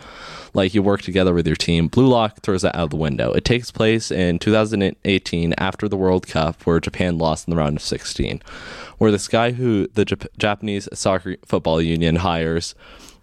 like 0.53 0.73
you 0.73 0.83
work 0.83 1.01
together 1.01 1.33
with 1.33 1.47
your 1.47 1.55
team. 1.55 1.87
Blue 1.87 2.07
Lock 2.07 2.41
throws 2.41 2.63
that 2.63 2.75
out 2.75 2.83
of 2.83 2.89
the 2.89 2.97
window. 2.97 3.31
It 3.31 3.45
takes 3.45 3.71
place 3.71 4.11
in 4.11 4.37
2018 4.37 5.53
after 5.57 5.87
the 5.87 5.95
World 5.95 6.27
Cup, 6.27 6.61
where 6.63 6.81
Japan 6.81 7.17
lost 7.17 7.47
in 7.47 7.51
the 7.51 7.57
round 7.57 7.77
of 7.77 7.83
16, 7.83 8.41
where 8.97 9.11
this 9.11 9.29
guy 9.29 9.51
who 9.51 9.87
the 9.93 10.03
Jap- 10.03 10.27
Japanese 10.37 10.89
Soccer 10.93 11.37
Football 11.45 11.81
Union 11.81 12.17
hires 12.17 12.75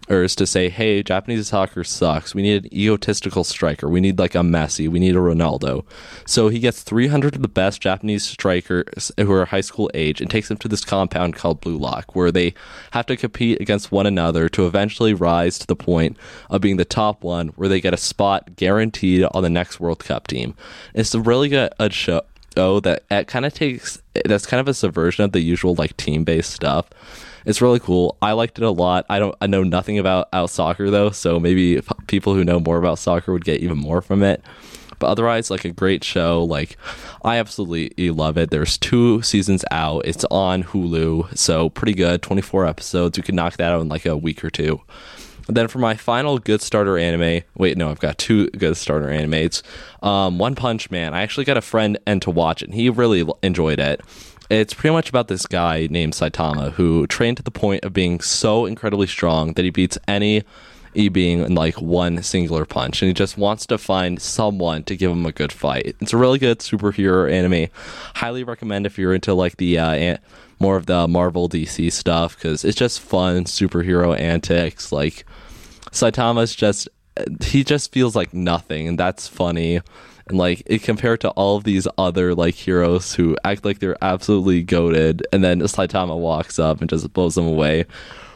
or 0.09 0.23
is 0.23 0.35
to 0.35 0.45
say, 0.45 0.69
hey, 0.69 1.01
Japanese 1.01 1.47
soccer 1.47 1.83
sucks. 1.83 2.35
We 2.35 2.41
need 2.41 2.65
an 2.65 2.73
egotistical 2.73 3.43
striker. 3.43 3.87
We 3.87 4.01
need 4.01 4.19
like 4.19 4.35
a 4.35 4.39
Messi. 4.39 4.89
We 4.89 4.99
need 4.99 5.15
a 5.15 5.19
Ronaldo. 5.19 5.85
So 6.25 6.49
he 6.49 6.59
gets 6.59 6.83
300 6.83 7.35
of 7.35 7.41
the 7.41 7.47
best 7.47 7.81
Japanese 7.81 8.25
strikers 8.25 9.11
who 9.17 9.31
are 9.31 9.45
high 9.45 9.61
school 9.61 9.89
age 9.93 10.19
and 10.19 10.29
takes 10.29 10.49
them 10.49 10.57
to 10.57 10.67
this 10.67 10.83
compound 10.83 11.35
called 11.35 11.61
Blue 11.61 11.77
Lock, 11.77 12.15
where 12.15 12.31
they 12.31 12.53
have 12.91 13.05
to 13.05 13.15
compete 13.15 13.61
against 13.61 13.91
one 13.91 14.05
another 14.05 14.49
to 14.49 14.67
eventually 14.67 15.13
rise 15.13 15.57
to 15.59 15.67
the 15.67 15.75
point 15.75 16.17
of 16.49 16.61
being 16.61 16.77
the 16.77 16.85
top 16.85 17.23
one, 17.23 17.49
where 17.49 17.69
they 17.69 17.79
get 17.79 17.93
a 17.93 17.97
spot 17.97 18.57
guaranteed 18.57 19.23
on 19.31 19.41
the 19.41 19.49
next 19.49 19.79
World 19.79 20.03
Cup 20.03 20.27
team. 20.27 20.55
It's 20.93 21.15
a 21.15 21.21
really 21.21 21.49
good 21.49 21.93
show 21.93 22.23
that 22.79 23.03
it 23.11 23.27
kind 23.27 23.45
of 23.45 23.53
takes 23.53 24.01
that's 24.25 24.45
kind 24.45 24.61
of 24.61 24.67
a 24.67 24.73
subversion 24.73 25.23
of 25.23 25.31
the 25.31 25.41
usual 25.41 25.75
like 25.75 25.95
team 25.97 26.23
based 26.23 26.51
stuff 26.51 26.89
it's 27.45 27.61
really 27.61 27.79
cool. 27.79 28.17
I 28.21 28.33
liked 28.33 28.57
it 28.57 28.63
a 28.63 28.71
lot. 28.71 29.05
I 29.09 29.19
don't 29.19 29.35
I 29.41 29.47
know 29.47 29.63
nothing 29.63 29.99
about 29.99 30.29
out 30.33 30.49
soccer 30.49 30.89
though, 30.89 31.09
so 31.09 31.39
maybe 31.39 31.81
people 32.07 32.33
who 32.33 32.43
know 32.43 32.59
more 32.59 32.77
about 32.77 32.99
soccer 32.99 33.33
would 33.33 33.45
get 33.45 33.61
even 33.61 33.77
more 33.77 34.01
from 34.01 34.23
it. 34.23 34.41
But 34.99 35.07
otherwise, 35.07 35.51
like 35.51 35.65
a 35.65 35.71
great 35.71 36.03
show. 36.03 36.43
Like 36.43 36.77
I 37.23 37.37
absolutely 37.37 38.11
love 38.11 38.37
it. 38.37 38.49
There's 38.49 38.77
two 38.77 39.21
seasons 39.21 39.65
out. 39.71 40.05
It's 40.05 40.25
on 40.31 40.63
Hulu, 40.63 41.37
so 41.37 41.69
pretty 41.69 41.93
good. 41.93 42.21
24 42.21 42.65
episodes. 42.65 43.17
You 43.17 43.23
can 43.23 43.35
knock 43.35 43.57
that 43.57 43.71
out 43.71 43.81
in 43.81 43.89
like 43.89 44.05
a 44.05 44.15
week 44.15 44.43
or 44.43 44.49
two. 44.49 44.81
Then 45.47 45.67
for 45.67 45.79
my 45.79 45.95
final 45.95 46.39
good 46.39 46.61
starter 46.61 46.97
anime, 46.97 47.43
wait, 47.55 47.77
no, 47.77 47.89
I've 47.89 47.99
got 47.99 48.17
two 48.17 48.49
good 48.51 48.77
starter 48.77 49.07
animes. 49.07 49.61
Um, 50.05 50.37
One 50.37 50.55
Punch 50.55 50.89
Man. 50.89 51.13
I 51.13 51.21
actually 51.21 51.45
got 51.45 51.57
a 51.57 51.61
friend 51.61 51.97
and 52.05 52.21
to 52.21 52.31
watch 52.31 52.61
it, 52.61 52.69
and 52.69 52.75
he 52.75 52.89
really 52.89 53.25
enjoyed 53.41 53.79
it. 53.79 54.01
It's 54.49 54.73
pretty 54.73 54.93
much 54.93 55.09
about 55.09 55.27
this 55.29 55.45
guy 55.45 55.87
named 55.89 56.13
Saitama 56.13 56.73
who 56.73 57.07
trained 57.07 57.37
to 57.37 57.43
the 57.43 57.51
point 57.51 57.83
of 57.83 57.93
being 57.93 58.19
so 58.19 58.65
incredibly 58.65 59.07
strong 59.07 59.53
that 59.53 59.65
he 59.65 59.71
beats 59.71 59.97
any 60.07 60.43
e 60.95 61.09
being 61.09 61.39
in 61.39 61.55
like 61.55 61.81
one 61.81 62.21
singular 62.21 62.65
punch 62.65 63.01
and 63.01 63.07
he 63.07 63.13
just 63.13 63.37
wants 63.37 63.65
to 63.65 63.77
find 63.77 64.21
someone 64.21 64.83
to 64.83 64.95
give 64.95 65.11
him 65.11 65.25
a 65.25 65.31
good 65.31 65.51
fight 65.51 65.95
it's 65.99 66.13
a 66.13 66.17
really 66.17 66.37
good 66.37 66.59
superhero 66.59 67.31
anime 67.31 67.67
highly 68.15 68.43
recommend 68.43 68.85
if 68.85 68.99
you're 68.99 69.13
into 69.13 69.33
like 69.33 69.57
the 69.57 69.79
uh, 69.79 70.17
more 70.63 70.77
of 70.77 70.85
the 70.85 71.07
marvel 71.09 71.49
dc 71.49 71.91
stuff 71.91 72.37
because 72.37 72.63
it's 72.63 72.77
just 72.77 73.01
fun 73.01 73.43
superhero 73.43 74.17
antics. 74.17 74.91
Like 74.93 75.25
saitama's 75.91 76.55
just 76.55 76.87
he 77.41 77.63
just 77.65 77.91
feels 77.91 78.15
like 78.15 78.33
nothing 78.33 78.87
and 78.87 78.97
that's 78.97 79.27
funny. 79.27 79.81
And 80.27 80.37
like 80.37 80.63
it 80.65 80.81
compared 80.81 81.19
to 81.21 81.31
all 81.31 81.57
of 81.57 81.65
these 81.65 81.85
other 81.97 82.33
like 82.33 82.55
heroes 82.55 83.13
who 83.13 83.35
act 83.43 83.65
like 83.65 83.79
they're 83.79 84.01
absolutely 84.01 84.63
goaded 84.63 85.27
and 85.33 85.43
then 85.43 85.59
Saitama 85.59 86.17
walks 86.17 86.57
up 86.57 86.79
and 86.79 86.89
just 86.89 87.11
blows 87.11 87.35
them 87.35 87.45
away 87.45 87.85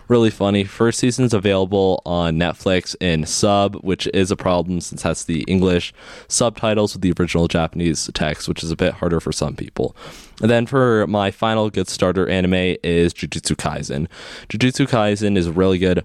really 0.07 0.29
funny. 0.29 0.63
First 0.63 0.99
season's 0.99 1.33
available 1.33 2.01
on 2.05 2.37
Netflix 2.37 2.95
in 2.99 3.25
sub, 3.25 3.75
which 3.75 4.07
is 4.13 4.31
a 4.31 4.35
problem 4.35 4.81
since 4.81 5.03
that's 5.03 5.25
the 5.25 5.43
English 5.43 5.93
subtitles 6.27 6.93
with 6.93 7.01
the 7.01 7.13
original 7.19 7.47
Japanese 7.47 8.09
text, 8.13 8.47
which 8.47 8.63
is 8.63 8.71
a 8.71 8.75
bit 8.75 8.93
harder 8.95 9.19
for 9.19 9.31
some 9.31 9.55
people. 9.55 9.95
And 10.41 10.49
then 10.49 10.65
for 10.65 11.07
my 11.07 11.31
final 11.31 11.69
good 11.69 11.87
starter 11.87 12.27
anime 12.29 12.77
is 12.83 13.13
Jujutsu 13.13 13.55
Kaisen. 13.55 14.07
Jujutsu 14.49 14.87
Kaisen 14.87 15.37
is 15.37 15.49
really 15.49 15.77
good 15.77 16.03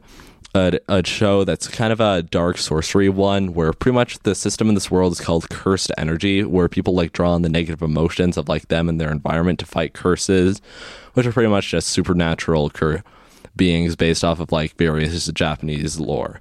a, 0.54 0.78
a 0.88 1.04
show 1.06 1.44
that's 1.44 1.66
kind 1.68 1.92
of 1.92 2.00
a 2.00 2.22
dark 2.22 2.58
sorcery 2.58 3.08
one 3.08 3.54
where 3.54 3.72
pretty 3.72 3.94
much 3.94 4.18
the 4.20 4.34
system 4.34 4.68
in 4.68 4.74
this 4.74 4.90
world 4.90 5.12
is 5.12 5.20
called 5.20 5.48
cursed 5.48 5.90
energy 5.96 6.44
where 6.44 6.68
people 6.68 6.94
like 6.94 7.12
draw 7.12 7.32
on 7.32 7.42
the 7.42 7.48
negative 7.48 7.82
emotions 7.82 8.36
of 8.36 8.48
like 8.48 8.68
them 8.68 8.88
and 8.88 9.00
their 9.00 9.10
environment 9.10 9.58
to 9.58 9.66
fight 9.66 9.94
curses 9.94 10.60
which 11.14 11.26
are 11.26 11.32
pretty 11.32 11.48
much 11.48 11.70
just 11.70 11.88
supernatural 11.88 12.68
beings 13.56 13.96
based 13.96 14.24
off 14.24 14.40
of 14.40 14.52
like 14.52 14.76
various 14.76 15.26
japanese 15.28 15.98
lore 15.98 16.40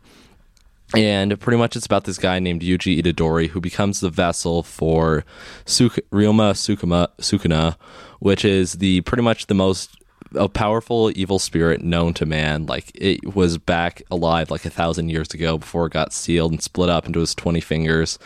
and 0.94 1.40
pretty 1.40 1.58
much 1.58 1.76
it's 1.76 1.86
about 1.86 2.04
this 2.04 2.18
guy 2.18 2.40
named 2.40 2.62
Yuji 2.62 3.02
Itadori 3.02 3.48
who 3.48 3.62
becomes 3.62 4.02
the 4.02 4.10
vessel 4.10 4.62
for 4.62 5.24
Suk- 5.66 6.00
Ryomen 6.12 6.52
Sukuma, 6.54 7.08
Sukuna, 7.18 7.78
which 8.20 8.44
is 8.44 8.74
the 8.74 9.00
pretty 9.02 9.24
much 9.24 9.48
the 9.48 9.54
most 9.54 9.96
a 10.36 10.48
powerful 10.48 11.12
evil 11.16 11.40
spirit 11.40 11.82
known 11.82 12.14
to 12.16 12.26
man. 12.26 12.66
Like 12.66 12.92
it 12.96 13.36
was 13.36 13.58
back 13.58 14.02
alive 14.12 14.52
like 14.52 14.66
a 14.66 14.70
thousand 14.70 15.10
years 15.10 15.34
ago 15.34 15.58
before 15.58 15.88
it 15.88 15.94
got 15.94 16.14
sealed 16.14 16.52
and 16.52 16.62
split 16.62 16.90
up 16.90 17.06
into 17.06 17.20
his 17.20 17.36
20 17.36 17.60
fingers, 17.60 18.18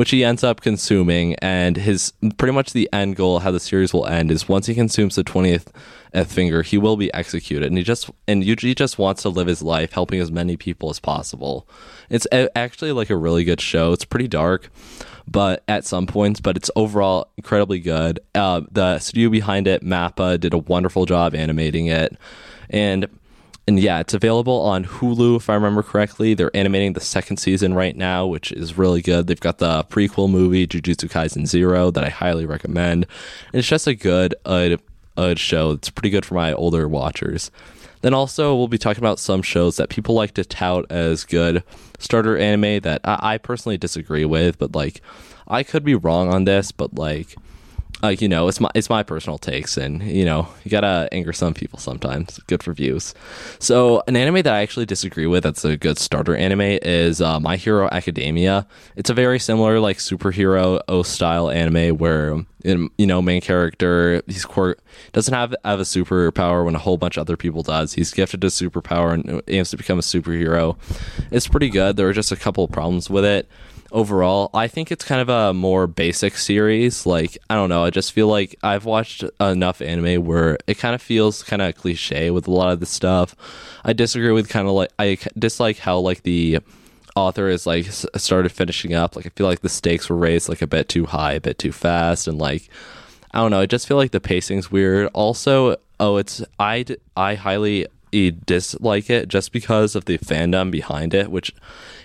which 0.00 0.12
he 0.12 0.24
ends 0.24 0.42
up 0.42 0.62
consuming. 0.62 1.34
And 1.42 1.76
his 1.76 2.14
pretty 2.38 2.54
much 2.54 2.72
the 2.72 2.88
end 2.90 3.16
goal, 3.16 3.40
how 3.40 3.50
the 3.50 3.60
series 3.60 3.92
will 3.92 4.06
end, 4.06 4.30
is 4.30 4.48
once 4.48 4.64
he 4.64 4.74
consumes 4.74 5.14
the 5.14 5.22
20th 5.22 5.66
finger, 6.26 6.62
he 6.62 6.78
will 6.78 6.96
be 6.96 7.12
executed. 7.12 7.66
And 7.66 7.76
he 7.76 7.84
just, 7.84 8.08
and 8.26 8.42
Yuji 8.42 8.74
just 8.74 8.98
wants 8.98 9.20
to 9.20 9.28
live 9.28 9.46
his 9.46 9.60
life 9.60 9.92
helping 9.92 10.18
as 10.18 10.32
many 10.32 10.56
people 10.56 10.88
as 10.88 11.00
possible. 11.00 11.68
It's 12.08 12.26
actually 12.56 12.92
like 12.92 13.10
a 13.10 13.16
really 13.16 13.44
good 13.44 13.60
show. 13.60 13.92
It's 13.92 14.06
pretty 14.06 14.26
dark 14.26 14.70
but 15.28 15.62
at 15.68 15.84
some 15.84 16.06
points, 16.06 16.40
but 16.40 16.56
it's 16.56 16.70
overall 16.74 17.28
incredibly 17.36 17.78
good. 17.78 18.20
Uh, 18.34 18.62
the 18.72 18.98
studio 19.00 19.28
behind 19.28 19.68
it, 19.68 19.84
Mappa, 19.84 20.40
did 20.40 20.54
a 20.54 20.58
wonderful 20.58 21.04
job 21.04 21.34
animating 21.34 21.86
it, 21.86 22.16
and 22.70 23.06
and 23.70 23.78
yeah, 23.78 24.00
it's 24.00 24.14
available 24.14 24.60
on 24.62 24.84
Hulu 24.84 25.36
if 25.36 25.48
I 25.48 25.54
remember 25.54 25.84
correctly. 25.84 26.34
They're 26.34 26.50
animating 26.56 26.94
the 26.94 27.00
second 27.00 27.36
season 27.36 27.72
right 27.72 27.96
now, 27.96 28.26
which 28.26 28.50
is 28.50 28.76
really 28.76 29.00
good. 29.00 29.28
They've 29.28 29.38
got 29.38 29.58
the 29.58 29.84
prequel 29.84 30.28
movie 30.28 30.66
Jujutsu 30.66 31.08
Kaisen 31.08 31.46
Zero 31.46 31.92
that 31.92 32.02
I 32.02 32.08
highly 32.08 32.46
recommend. 32.46 33.06
And 33.52 33.60
it's 33.60 33.68
just 33.68 33.86
a 33.86 33.94
good, 33.94 34.34
uh, 34.44 34.76
uh, 35.16 35.36
show. 35.36 35.70
It's 35.70 35.88
pretty 35.88 36.10
good 36.10 36.26
for 36.26 36.34
my 36.34 36.52
older 36.52 36.88
watchers. 36.88 37.52
Then 38.00 38.12
also 38.12 38.56
we'll 38.56 38.66
be 38.66 38.76
talking 38.76 39.04
about 39.04 39.20
some 39.20 39.40
shows 39.40 39.76
that 39.76 39.88
people 39.88 40.16
like 40.16 40.34
to 40.34 40.44
tout 40.44 40.90
as 40.90 41.22
good 41.22 41.62
starter 42.00 42.36
anime 42.36 42.80
that 42.80 43.02
I, 43.04 43.34
I 43.34 43.38
personally 43.38 43.78
disagree 43.78 44.24
with, 44.24 44.58
but 44.58 44.74
like 44.74 45.00
I 45.46 45.62
could 45.62 45.84
be 45.84 45.94
wrong 45.94 46.28
on 46.28 46.44
this, 46.44 46.72
but 46.72 46.96
like 46.96 47.36
like 48.02 48.20
you 48.20 48.28
know 48.28 48.48
it's 48.48 48.60
my 48.60 48.70
it's 48.74 48.88
my 48.88 49.02
personal 49.02 49.38
takes 49.38 49.76
and 49.76 50.02
you 50.02 50.24
know 50.24 50.48
you 50.64 50.70
gotta 50.70 51.08
anger 51.12 51.32
some 51.32 51.54
people 51.54 51.78
sometimes. 51.78 52.38
Good 52.46 52.62
for 52.62 52.72
views. 52.72 53.14
So 53.58 54.02
an 54.06 54.16
anime 54.16 54.42
that 54.42 54.54
i 54.54 54.62
actually 54.62 54.86
disagree 54.86 55.26
with 55.26 55.42
that's 55.42 55.64
a 55.64 55.76
good 55.76 55.98
starter 55.98 56.34
anime 56.34 56.78
is 56.82 57.20
uh, 57.20 57.40
my 57.40 57.56
hero 57.56 57.88
academia. 57.90 58.66
It's 58.96 59.10
a 59.10 59.14
very 59.14 59.38
similar 59.38 59.80
like 59.80 59.98
superhero 59.98 60.80
o 60.88 61.02
style 61.02 61.50
anime 61.50 61.96
where 61.98 62.44
you 62.62 63.06
know 63.06 63.22
main 63.22 63.40
character 63.40 64.22
he's 64.26 64.44
quirk 64.44 64.82
doesn't 65.12 65.32
have 65.32 65.54
have 65.64 65.80
a 65.80 65.84
superpower 65.84 66.64
when 66.64 66.74
a 66.74 66.78
whole 66.78 66.96
bunch 66.96 67.16
of 67.16 67.22
other 67.22 67.36
people 67.36 67.62
does. 67.62 67.94
He's 67.94 68.12
gifted 68.12 68.44
a 68.44 68.48
superpower 68.48 69.12
and 69.12 69.42
aims 69.48 69.70
to 69.70 69.76
become 69.76 69.98
a 69.98 70.02
superhero. 70.02 70.76
It's 71.30 71.48
pretty 71.48 71.68
good. 71.70 71.96
There 71.96 72.08
are 72.08 72.12
just 72.12 72.32
a 72.32 72.36
couple 72.36 72.64
of 72.64 72.70
problems 72.70 73.08
with 73.10 73.24
it 73.24 73.48
overall. 73.92 74.50
I 74.54 74.68
think 74.68 74.90
it's 74.90 75.04
kind 75.04 75.20
of 75.20 75.28
a 75.28 75.54
more 75.54 75.86
basic 75.86 76.36
series. 76.36 77.06
Like, 77.06 77.38
I 77.48 77.54
don't 77.54 77.68
know. 77.68 77.84
I 77.84 77.90
just 77.90 78.12
feel 78.12 78.28
like 78.28 78.56
I've 78.62 78.84
watched 78.84 79.24
enough 79.40 79.80
anime 79.80 80.24
where 80.24 80.58
it 80.66 80.78
kind 80.78 80.94
of 80.94 81.02
feels 81.02 81.42
kind 81.42 81.62
of 81.62 81.74
cliche 81.76 82.30
with 82.30 82.46
a 82.46 82.50
lot 82.50 82.72
of 82.72 82.80
the 82.80 82.86
stuff. 82.86 83.34
I 83.84 83.92
disagree 83.92 84.32
with 84.32 84.48
kind 84.48 84.68
of 84.68 84.74
like, 84.74 84.90
I 84.98 85.18
dislike 85.38 85.78
how 85.78 85.98
like 85.98 86.22
the 86.22 86.58
author 87.16 87.48
is 87.48 87.66
like 87.66 87.86
started 87.86 88.52
finishing 88.52 88.94
up. 88.94 89.16
Like, 89.16 89.26
I 89.26 89.30
feel 89.30 89.46
like 89.46 89.60
the 89.60 89.68
stakes 89.68 90.08
were 90.08 90.16
raised 90.16 90.48
like 90.48 90.62
a 90.62 90.66
bit 90.66 90.88
too 90.88 91.06
high, 91.06 91.32
a 91.32 91.40
bit 91.40 91.58
too 91.58 91.72
fast. 91.72 92.28
And 92.28 92.38
like, 92.38 92.68
I 93.32 93.40
don't 93.40 93.50
know. 93.50 93.60
I 93.60 93.66
just 93.66 93.86
feel 93.86 93.96
like 93.96 94.12
the 94.12 94.20
pacing's 94.20 94.70
weird. 94.70 95.10
Also, 95.14 95.76
oh, 95.98 96.16
it's, 96.16 96.42
I, 96.58 96.84
I 97.16 97.34
highly 97.34 97.86
dislike 98.10 99.10
it 99.10 99.28
just 99.28 99.52
because 99.52 99.94
of 99.94 100.04
the 100.04 100.18
fandom 100.18 100.70
behind 100.70 101.14
it, 101.14 101.30
which 101.30 101.54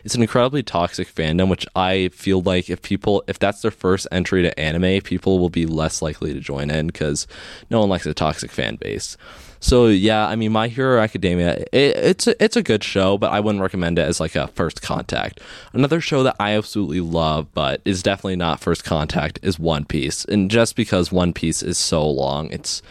it's 0.03 0.15
an 0.15 0.21
incredibly 0.21 0.63
toxic 0.63 1.13
fandom, 1.13 1.49
which 1.49 1.65
I 1.75 2.09
feel 2.09 2.41
like 2.41 2.69
if 2.69 2.81
people, 2.81 3.23
if 3.27 3.39
that's 3.39 3.61
their 3.61 3.71
first 3.71 4.07
entry 4.11 4.43
to 4.43 4.59
anime, 4.59 5.01
people 5.01 5.39
will 5.39 5.49
be 5.49 5.65
less 5.65 6.01
likely 6.01 6.33
to 6.33 6.39
join 6.39 6.69
in 6.69 6.87
because 6.87 7.27
no 7.69 7.79
one 7.79 7.89
likes 7.89 8.05
a 8.05 8.13
toxic 8.13 8.51
fan 8.51 8.75
base. 8.75 9.17
So 9.65 9.87
yeah, 9.87 10.27
I 10.27 10.35
mean, 10.35 10.51
My 10.51 10.67
Hero 10.67 11.01
Academia, 11.01 11.55
it, 11.71 11.97
it's 11.97 12.27
a, 12.27 12.43
it's 12.43 12.55
a 12.55 12.61
good 12.61 12.83
show, 12.83 13.17
but 13.17 13.31
I 13.31 13.39
wouldn't 13.39 13.63
recommend 13.63 13.97
it 13.97 14.03
as 14.03 14.19
like 14.19 14.35
a 14.35 14.45
first 14.49 14.83
contact. 14.83 15.41
Another 15.73 15.99
show 15.99 16.21
that 16.21 16.35
I 16.39 16.51
absolutely 16.51 17.01
love, 17.01 17.51
but 17.51 17.81
is 17.83 18.03
definitely 18.03 18.35
not 18.35 18.59
first 18.59 18.83
contact, 18.83 19.39
is 19.41 19.57
One 19.57 19.83
Piece, 19.83 20.23
and 20.25 20.51
just 20.51 20.75
because 20.75 21.11
One 21.11 21.33
Piece 21.33 21.63
is 21.63 21.79
so 21.79 22.07
long, 22.07 22.51
it's 22.51 22.83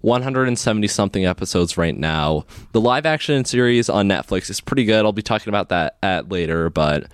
170 0.00 0.88
something 0.88 1.26
episodes 1.26 1.76
right 1.76 1.98
now. 1.98 2.46
The 2.72 2.80
live 2.80 3.04
action 3.04 3.44
series 3.44 3.90
on 3.90 4.08
Netflix 4.08 4.48
is 4.48 4.58
pretty 4.58 4.86
good. 4.86 5.04
I'll 5.04 5.12
be 5.12 5.20
talking 5.20 5.50
about 5.50 5.68
that 5.68 5.98
at 6.02 6.30
later, 6.30 6.70
but 6.70 7.12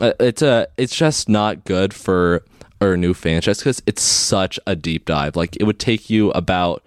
uh, 0.00 0.14
it's 0.18 0.40
a 0.40 0.68
it's 0.78 0.96
just 0.96 1.28
not 1.28 1.64
good 1.64 1.92
for 1.92 2.42
our 2.80 2.96
new 2.96 3.12
fans 3.12 3.44
just 3.44 3.60
because 3.60 3.82
it's 3.84 4.00
such 4.00 4.58
a 4.66 4.74
deep 4.74 5.04
dive. 5.04 5.36
Like 5.36 5.54
it 5.56 5.64
would 5.64 5.78
take 5.78 6.08
you 6.08 6.30
about. 6.30 6.82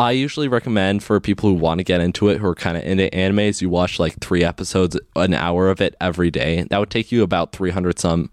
I 0.00 0.12
usually 0.12 0.48
recommend 0.48 1.02
for 1.02 1.20
people 1.20 1.50
who 1.50 1.56
want 1.56 1.78
to 1.78 1.84
get 1.84 2.00
into 2.00 2.30
it, 2.30 2.38
who 2.38 2.46
are 2.46 2.54
kind 2.54 2.78
of 2.78 2.84
into 2.84 3.10
animes, 3.10 3.60
you 3.60 3.68
watch 3.68 3.98
like 3.98 4.18
three 4.18 4.42
episodes, 4.42 4.98
an 5.14 5.34
hour 5.34 5.68
of 5.68 5.82
it 5.82 5.94
every 6.00 6.30
day. 6.30 6.62
That 6.70 6.78
would 6.78 6.88
take 6.88 7.12
you 7.12 7.22
about 7.22 7.52
300 7.52 7.98
some 7.98 8.30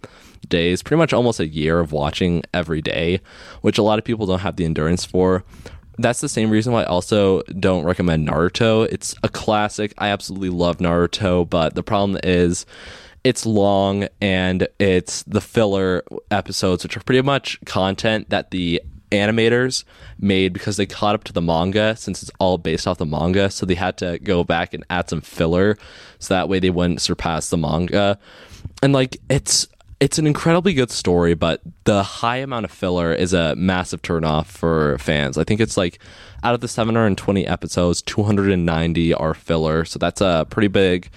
days, 0.48 0.82
pretty 0.82 0.98
much 0.98 1.12
almost 1.12 1.42
a 1.42 1.48
year 1.48 1.82
of 1.82 1.92
watching 1.92 2.44
every 2.54 2.82
day, 2.82 3.20
which 3.62 3.78
a 3.78 3.84
lot 3.84 4.00
of 4.00 4.06
people 4.06 4.26
don't 4.26 4.40
have 4.40 4.56
the 4.56 4.64
endurance 4.64 5.04
for 5.04 5.44
that's 5.98 6.22
the 6.22 6.30
same 6.30 6.50
reason 6.52 6.74
why 6.74 6.84
I 6.84 6.86
also 6.86 7.42
don't 7.60 7.84
recommend 7.84 8.28
Naruto. 8.28 8.88
It's 8.92 9.16
a 9.24 9.30
classic. 9.30 9.94
I 9.98 10.10
absolutely 10.10 10.50
love 10.50 10.78
Naruto, 10.78 11.50
but 11.50 11.74
the 11.74 11.84
problem 11.84 12.20
is 12.24 12.66
it's 13.24 13.46
long 13.46 14.08
and 14.22 14.68
it's 14.80 15.24
the 15.24 15.42
filler 15.42 16.04
episodes, 16.30 16.84
which 16.84 16.96
are 16.96 17.02
pretty 17.02 17.24
much 17.24 17.60
content 17.66 18.30
that 18.30 18.52
the 18.52 18.82
animators 19.12 19.84
made 20.20 20.54
because 20.54 20.78
they 20.78 20.86
caught 20.86 21.16
up 21.16 21.24
to 21.26 21.34
the 21.34 21.42
manga 21.42 21.96
since 21.96 22.22
it's 22.22 22.32
all 22.40 22.58
based 22.58 22.88
off 22.88 22.98
the 22.98 23.06
manga. 23.06 23.50
So 23.50 23.66
they 23.66 23.76
had 23.76 23.98
to 23.98 24.20
go 24.20 24.44
back 24.44 24.74
and 24.74 24.84
add 24.90 25.10
some 25.10 25.22
filler 25.22 25.78
so 26.20 26.34
that 26.34 26.50
way 26.50 26.60
they 26.60 26.70
wouldn't 26.70 27.02
surpass 27.02 27.50
the 27.50 27.58
manga. 27.58 28.20
And 28.82 28.94
like, 28.94 29.18
it's 29.30 29.68
it's 30.00 30.20
an 30.20 30.28
incredibly 30.28 30.74
good 30.74 30.92
story, 30.92 31.34
but 31.34 31.62
the 31.86 32.04
high 32.04 32.38
amount 32.38 32.66
of 32.66 32.72
filler 32.72 33.14
is 33.14 33.34
a 33.34 33.56
massive 33.56 34.02
turnoff 34.04 34.46
for 34.46 34.98
fans. 35.00 35.38
I 35.38 35.44
think 35.44 35.60
it's 35.60 35.76
like 35.76 36.00
out 36.44 36.54
of 36.54 36.62
the 36.62 36.68
720 36.68 37.48
episodes, 37.48 38.04
290 38.04 39.14
are 39.16 39.34
filler, 39.34 39.86
so 39.86 39.98
that's 39.98 40.22
a 40.22 40.46
pretty 40.50 40.68
big 40.68 41.10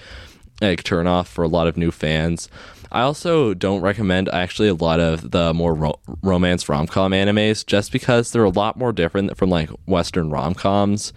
like 0.61 0.83
turnoff 0.83 1.27
for 1.27 1.43
a 1.43 1.47
lot 1.47 1.67
of 1.67 1.77
new 1.77 1.91
fans. 1.91 2.49
I 2.91 3.01
also 3.01 3.53
don't 3.53 3.81
recommend 3.81 4.27
actually 4.29 4.67
a 4.67 4.73
lot 4.73 4.99
of 4.99 5.31
the 5.31 5.53
more 5.53 5.73
ro- 5.73 5.99
romance 6.21 6.67
rom 6.67 6.87
com 6.87 7.13
animes 7.13 7.65
just 7.65 7.91
because 7.91 8.31
they're 8.31 8.43
a 8.43 8.49
lot 8.49 8.77
more 8.77 8.91
different 8.91 9.37
from 9.37 9.49
like 9.49 9.69
Western 9.85 10.29
rom 10.29 10.53
coms. 10.53 11.13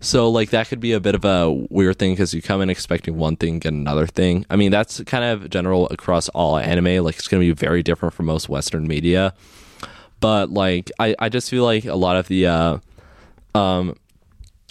So, 0.00 0.30
like, 0.30 0.50
that 0.50 0.68
could 0.68 0.80
be 0.80 0.92
a 0.92 1.00
bit 1.00 1.14
of 1.14 1.24
a 1.24 1.50
weird 1.70 1.98
thing 1.98 2.12
because 2.12 2.32
you 2.32 2.40
come 2.40 2.62
in 2.62 2.70
expecting 2.70 3.16
one 3.16 3.36
thing, 3.36 3.58
get 3.58 3.72
another 3.72 4.06
thing. 4.06 4.46
I 4.48 4.56
mean, 4.56 4.70
that's 4.70 5.02
kind 5.04 5.24
of 5.24 5.50
general 5.50 5.88
across 5.90 6.28
all 6.30 6.56
anime. 6.56 7.04
Like, 7.04 7.16
it's 7.16 7.28
going 7.28 7.42
to 7.42 7.46
be 7.46 7.52
very 7.52 7.82
different 7.82 8.14
from 8.14 8.26
most 8.26 8.48
Western 8.48 8.86
media. 8.86 9.34
But, 10.20 10.50
like, 10.50 10.90
I, 10.98 11.14
I 11.18 11.28
just 11.28 11.50
feel 11.50 11.64
like 11.64 11.84
a 11.84 11.94
lot 11.94 12.16
of 12.16 12.28
the, 12.28 12.46
uh, 12.46 12.78
um, 13.54 13.96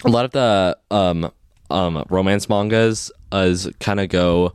a 0.04 0.08
lot 0.08 0.24
of 0.24 0.32
the, 0.32 0.78
um, 0.90 1.30
um, 1.70 2.04
romance 2.08 2.48
mangas 2.48 3.12
as 3.30 3.70
kind 3.80 4.00
of 4.00 4.08
go 4.08 4.54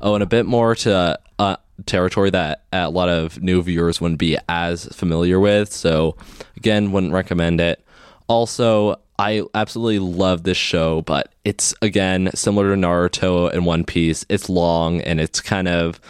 oh 0.00 0.14
and 0.14 0.22
a 0.22 0.26
bit 0.26 0.46
more 0.46 0.74
to 0.74 1.18
uh, 1.38 1.56
territory 1.86 2.30
that 2.30 2.64
a 2.72 2.90
lot 2.90 3.08
of 3.08 3.42
new 3.42 3.62
viewers 3.62 4.00
wouldn't 4.00 4.18
be 4.18 4.38
as 4.48 4.86
familiar 4.86 5.40
with. 5.40 5.72
So, 5.72 6.16
again, 6.56 6.92
wouldn't 6.92 7.12
recommend 7.12 7.60
it. 7.60 7.84
Also, 8.26 9.00
I 9.18 9.42
absolutely 9.54 9.98
love 10.00 10.42
this 10.42 10.56
show, 10.56 11.02
but 11.02 11.32
it's 11.44 11.74
again 11.82 12.30
similar 12.34 12.74
to 12.74 12.80
Naruto 12.80 13.52
and 13.52 13.64
One 13.64 13.84
Piece. 13.84 14.24
It's 14.28 14.48
long 14.48 15.00
and 15.02 15.20
it's 15.20 15.40
kind 15.40 15.68
of 15.68 16.00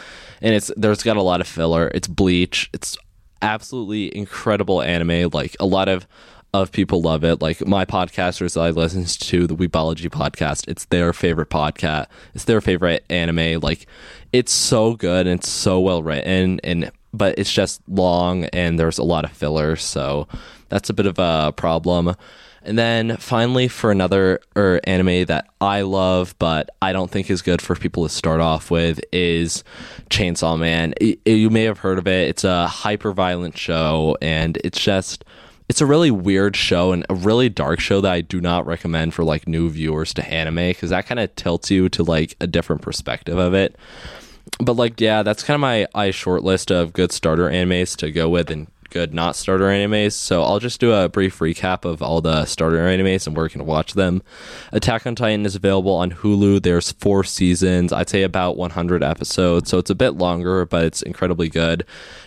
and 0.41 0.55
it's 0.55 0.71
there's 0.77 1.03
got 1.03 1.17
a 1.17 1.23
lot 1.23 1.41
of 1.41 1.49
filler. 1.49 1.91
It's 1.95 2.09
bleach. 2.09 2.71
It's 2.73 2.97
absolutely 3.43 4.15
incredible 4.17 4.81
anime. 4.81 5.31
Like 5.33 5.57
a 5.61 5.67
lot 5.67 5.89
of 5.89 6.07
of 6.55 6.71
people 6.71 7.03
love 7.03 7.25
it. 7.25 7.43
Like 7.43 7.67
my 7.67 7.85
podcasters 7.85 8.59
I 8.59 8.71
listen 8.71 9.05
to, 9.05 9.47
the 9.49 9.57
Weebology 9.57 10.09
podcast, 10.09 10.69
it's 10.69 10.85
their 10.85 11.13
favorite 11.13 11.51
podcast. 11.51 12.07
It's 12.33 12.45
their 12.45 12.61
favorite 12.61 13.05
anime. 13.11 13.61
Like 13.61 13.87
it's 14.33 14.53
so 14.53 14.95
good 14.95 15.27
and 15.27 15.41
it's 15.41 15.51
so 15.51 15.81
well 15.81 16.03
written 16.03 16.61
and 16.63 16.93
but 17.13 17.39
it's 17.39 17.53
just 17.53 17.83
long 17.89 18.45
and 18.47 18.79
there's 18.79 18.99
a 18.99 19.03
lot 19.03 19.25
of 19.25 19.33
filler, 19.33 19.75
so 19.75 20.29
that's 20.69 20.89
a 20.89 20.95
bit 20.95 21.07
of 21.07 21.19
a 21.19 21.53
problem. 21.57 22.15
And 22.63 22.79
then 22.79 23.17
finally, 23.19 23.69
for 23.69 23.91
another 23.91 24.41
or 24.57 24.77
er, 24.77 24.81
anime 24.85 25.27
that 25.27 25.49
I 25.61 25.83
love, 25.83 26.35
but 26.39 26.71
I 26.81 26.93
don't 26.93 27.11
think 27.11 27.31
is 27.31 27.43
good 27.43 27.61
for 27.61 27.75
people 27.77 28.05
to 28.05 28.09
start 28.09 28.41
off 28.41 28.71
with, 28.71 29.01
is 29.13 29.65
Chainsaw 30.09 30.59
Man. 30.59 30.95
It, 31.01 31.21
it, 31.25 31.33
you 31.33 31.51
may 31.51 31.65
have 31.65 31.79
heard 31.79 31.99
of 31.99 32.07
it. 32.07 32.29
It's 32.29 32.45
a 32.45 32.67
hyper 32.67 33.13
violent 33.13 33.59
show, 33.59 34.17
and 34.23 34.57
it's 34.65 34.81
just 34.81 35.25
it's 35.69 35.81
a 35.81 35.87
really 35.87 36.11
weird 36.11 36.57
show 36.57 36.93
and 36.93 37.07
a 37.09 37.15
really 37.15 37.49
dark 37.49 37.81
show 37.81 38.01
that 38.01 38.13
I 38.13 38.21
do 38.21 38.41
not 38.41 38.67
recommend 38.67 39.15
for 39.15 39.25
like 39.25 39.49
new 39.49 39.71
viewers 39.71 40.13
to 40.15 40.29
anime 40.29 40.57
because 40.57 40.91
that 40.91 41.07
kind 41.07 41.21
of 41.21 41.35
tilts 41.37 41.71
you 41.71 41.89
to 41.91 42.03
like 42.03 42.37
a 42.41 42.47
different 42.47 42.83
perspective 42.83 43.39
of 43.39 43.55
it. 43.55 43.77
But 44.59 44.75
like, 44.75 45.01
yeah, 45.01 45.23
that's 45.23 45.43
kind 45.43 45.55
of 45.55 45.61
my 45.61 45.87
I 45.95 46.11
short 46.11 46.45
list 46.45 46.71
of 46.71 46.93
good 46.93 47.13
starter 47.13 47.49
animes 47.49 47.97
to 47.97 48.11
go 48.11 48.29
with 48.29 48.51
and 48.51 48.67
good 48.91 49.13
not 49.13 49.35
starter 49.37 49.65
animes. 49.65 50.13
So 50.13 50.43
I'll 50.45 50.61
just 50.61 50.81
do 50.81 50.93
a 50.93 51.09
brief 51.09 51.41
recap 51.41 51.85
of 51.85 52.03
all 52.03 52.21
the 52.21 52.45
starter 52.45 52.79
animes 52.79 53.27
and 53.27 53.35
where 53.35 53.47
you 53.47 53.51
can 53.51 53.67
watch 53.67 53.95
them. 53.95 54.23
Attack 54.71 55.07
on 55.07 55.17
Titan 55.17 55.47
is 55.47 55.57
available 55.57 55.93
on 55.93 56.13
Hulu. 56.13 56.63
There's 56.63 56.93
four 56.93 57.25
seasons. 57.25 57.93
I'd 57.93 58.09
say 58.09 58.23
about 58.23 58.57
100 58.57 59.03
episodes, 59.03 59.69
so 59.69 59.79
it's 59.79 59.91
a 59.91 59.97
bit 59.97 60.11
longer, 60.11 60.65
but 60.67 60.85
it's 60.85 61.03
incredibly 61.03 61.49
good. 61.49 61.85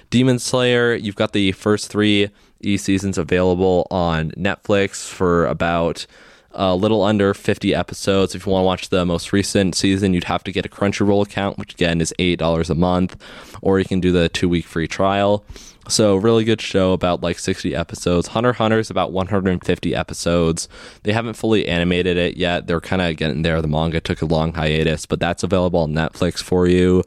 Demon 0.09 0.39
Slayer, 0.39 0.93
you've 0.93 1.15
got 1.15 1.31
the 1.31 1.53
first 1.53 1.89
three 1.89 2.29
E 2.61 2.77
seasons 2.77 3.17
available 3.17 3.87
on 3.91 4.31
Netflix 4.31 5.07
for 5.07 5.45
about 5.45 6.05
a 6.51 6.75
little 6.75 7.03
under 7.03 7.33
50 7.33 7.73
episodes. 7.75 8.33
If 8.33 8.45
you 8.45 8.51
want 8.51 8.63
to 8.63 8.65
watch 8.65 8.89
the 8.89 9.05
most 9.05 9.31
recent 9.31 9.75
season, 9.75 10.13
you'd 10.13 10.23
have 10.23 10.43
to 10.45 10.51
get 10.51 10.65
a 10.65 10.69
Crunchyroll 10.69 11.25
account, 11.25 11.57
which 11.57 11.73
again 11.73 12.01
is 12.01 12.13
$8 12.17 12.69
a 12.69 12.75
month, 12.75 13.21
or 13.61 13.79
you 13.79 13.85
can 13.85 13.99
do 13.99 14.11
the 14.11 14.27
two 14.29 14.49
week 14.49 14.65
free 14.65 14.87
trial. 14.87 15.45
So, 15.87 16.17
really 16.17 16.43
good 16.43 16.59
show, 16.59 16.91
about 16.91 17.23
like 17.23 17.39
60 17.39 17.73
episodes. 17.73 18.27
Hunter 18.29 18.51
Hunter 18.53 18.79
is 18.79 18.89
about 18.89 19.13
150 19.13 19.95
episodes. 19.95 20.67
They 21.03 21.13
haven't 21.13 21.35
fully 21.35 21.65
animated 21.67 22.17
it 22.17 22.35
yet. 22.35 22.67
They're 22.67 22.81
kind 22.81 23.01
of 23.01 23.15
getting 23.15 23.43
there. 23.43 23.61
The 23.61 23.69
manga 23.69 24.01
took 24.01 24.21
a 24.21 24.25
long 24.25 24.51
hiatus, 24.53 25.05
but 25.05 25.21
that's 25.21 25.43
available 25.43 25.79
on 25.79 25.93
Netflix 25.93 26.43
for 26.43 26.67
you. 26.67 27.03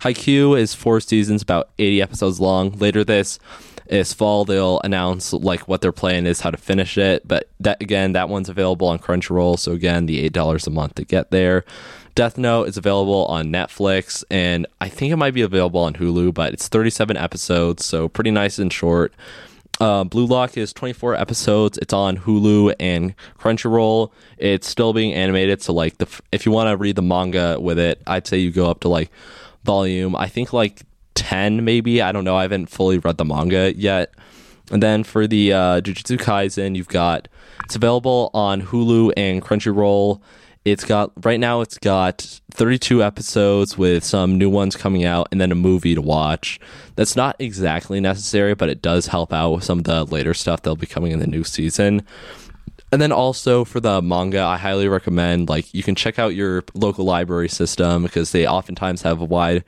Haikyuu 0.00 0.58
is 0.58 0.74
four 0.74 1.00
seasons, 1.00 1.42
about 1.42 1.70
80 1.78 2.02
episodes 2.02 2.40
long. 2.40 2.70
Later 2.72 3.02
this 3.02 3.38
is 3.90 4.12
fall 4.12 4.44
they'll 4.44 4.80
announce 4.80 5.32
like 5.32 5.66
what 5.68 5.80
their 5.80 5.92
plan 5.92 6.26
is 6.26 6.40
how 6.40 6.50
to 6.50 6.56
finish 6.56 6.96
it 6.96 7.26
but 7.26 7.48
that 7.58 7.80
again 7.82 8.12
that 8.12 8.28
one's 8.28 8.48
available 8.48 8.86
on 8.86 8.98
crunchyroll 8.98 9.58
so 9.58 9.72
again 9.72 10.06
the 10.06 10.20
eight 10.20 10.32
dollars 10.32 10.66
a 10.66 10.70
month 10.70 10.94
to 10.94 11.04
get 11.04 11.30
there 11.30 11.64
death 12.14 12.38
note 12.38 12.68
is 12.68 12.76
available 12.76 13.26
on 13.26 13.48
netflix 13.48 14.22
and 14.30 14.66
i 14.80 14.88
think 14.88 15.12
it 15.12 15.16
might 15.16 15.34
be 15.34 15.42
available 15.42 15.80
on 15.80 15.94
hulu 15.94 16.32
but 16.32 16.52
it's 16.52 16.68
37 16.68 17.16
episodes 17.16 17.84
so 17.84 18.08
pretty 18.08 18.30
nice 18.30 18.58
and 18.58 18.72
short 18.72 19.12
uh, 19.80 20.04
Blue 20.04 20.26
Lock 20.26 20.58
is 20.58 20.74
24 20.74 21.14
episodes. 21.14 21.78
It's 21.78 21.94
on 21.94 22.18
Hulu 22.18 22.74
and 22.78 23.14
Crunchyroll. 23.38 24.12
It's 24.36 24.68
still 24.68 24.92
being 24.92 25.14
animated, 25.14 25.62
so 25.62 25.72
like 25.72 25.96
the 25.96 26.20
if 26.32 26.44
you 26.44 26.52
want 26.52 26.68
to 26.68 26.76
read 26.76 26.96
the 26.96 27.02
manga 27.02 27.58
with 27.58 27.78
it, 27.78 28.02
I'd 28.06 28.26
say 28.26 28.36
you 28.36 28.50
go 28.50 28.70
up 28.70 28.80
to 28.80 28.88
like 28.88 29.10
volume. 29.64 30.14
I 30.14 30.28
think 30.28 30.52
like 30.52 30.82
10 31.14 31.64
maybe. 31.64 32.02
I 32.02 32.12
don't 32.12 32.24
know. 32.24 32.36
I 32.36 32.42
haven't 32.42 32.66
fully 32.66 32.98
read 32.98 33.18
the 33.18 33.24
manga 33.24 33.74
yet. 33.74 34.14
And 34.70 34.82
then 34.82 35.02
for 35.04 35.26
the 35.26 35.52
uh, 35.52 35.80
Jujutsu 35.80 36.18
Kaisen, 36.18 36.76
you've 36.76 36.88
got 36.88 37.28
it's 37.64 37.76
available 37.76 38.30
on 38.34 38.62
Hulu 38.62 39.12
and 39.16 39.42
Crunchyroll. 39.42 40.20
It's 40.64 40.84
got 40.84 41.12
right 41.24 41.40
now 41.40 41.62
it's 41.62 41.78
got 41.78 42.40
32 42.52 43.02
episodes 43.02 43.78
with 43.78 44.04
some 44.04 44.38
new 44.38 44.50
ones 44.50 44.76
coming 44.76 45.04
out 45.04 45.28
and 45.32 45.40
then 45.40 45.50
a 45.50 45.56
movie 45.56 45.94
to 45.94 46.02
watch. 46.02 46.60
That's 46.96 47.16
not 47.16 47.36
exactly 47.38 47.98
necessary, 47.98 48.54
but 48.54 48.68
it 48.68 48.82
does 48.82 49.06
help 49.06 49.32
out 49.32 49.50
with 49.52 49.64
some 49.64 49.78
of 49.78 49.84
the 49.84 50.04
later 50.04 50.34
stuff 50.34 50.62
that'll 50.62 50.76
be 50.76 50.86
coming 50.86 51.12
in 51.12 51.18
the 51.18 51.26
new 51.26 51.44
season. 51.44 52.06
And 52.92 53.00
then 53.00 53.12
also 53.12 53.64
for 53.64 53.78
the 53.78 54.02
manga, 54.02 54.40
I 54.40 54.56
highly 54.56 54.88
recommend 54.88 55.48
like 55.48 55.72
you 55.72 55.82
can 55.82 55.94
check 55.94 56.18
out 56.18 56.34
your 56.34 56.64
local 56.74 57.04
library 57.04 57.48
system 57.48 58.02
because 58.02 58.32
they 58.32 58.46
oftentimes 58.46 59.02
have 59.02 59.20
a 59.20 59.24
wide 59.24 59.64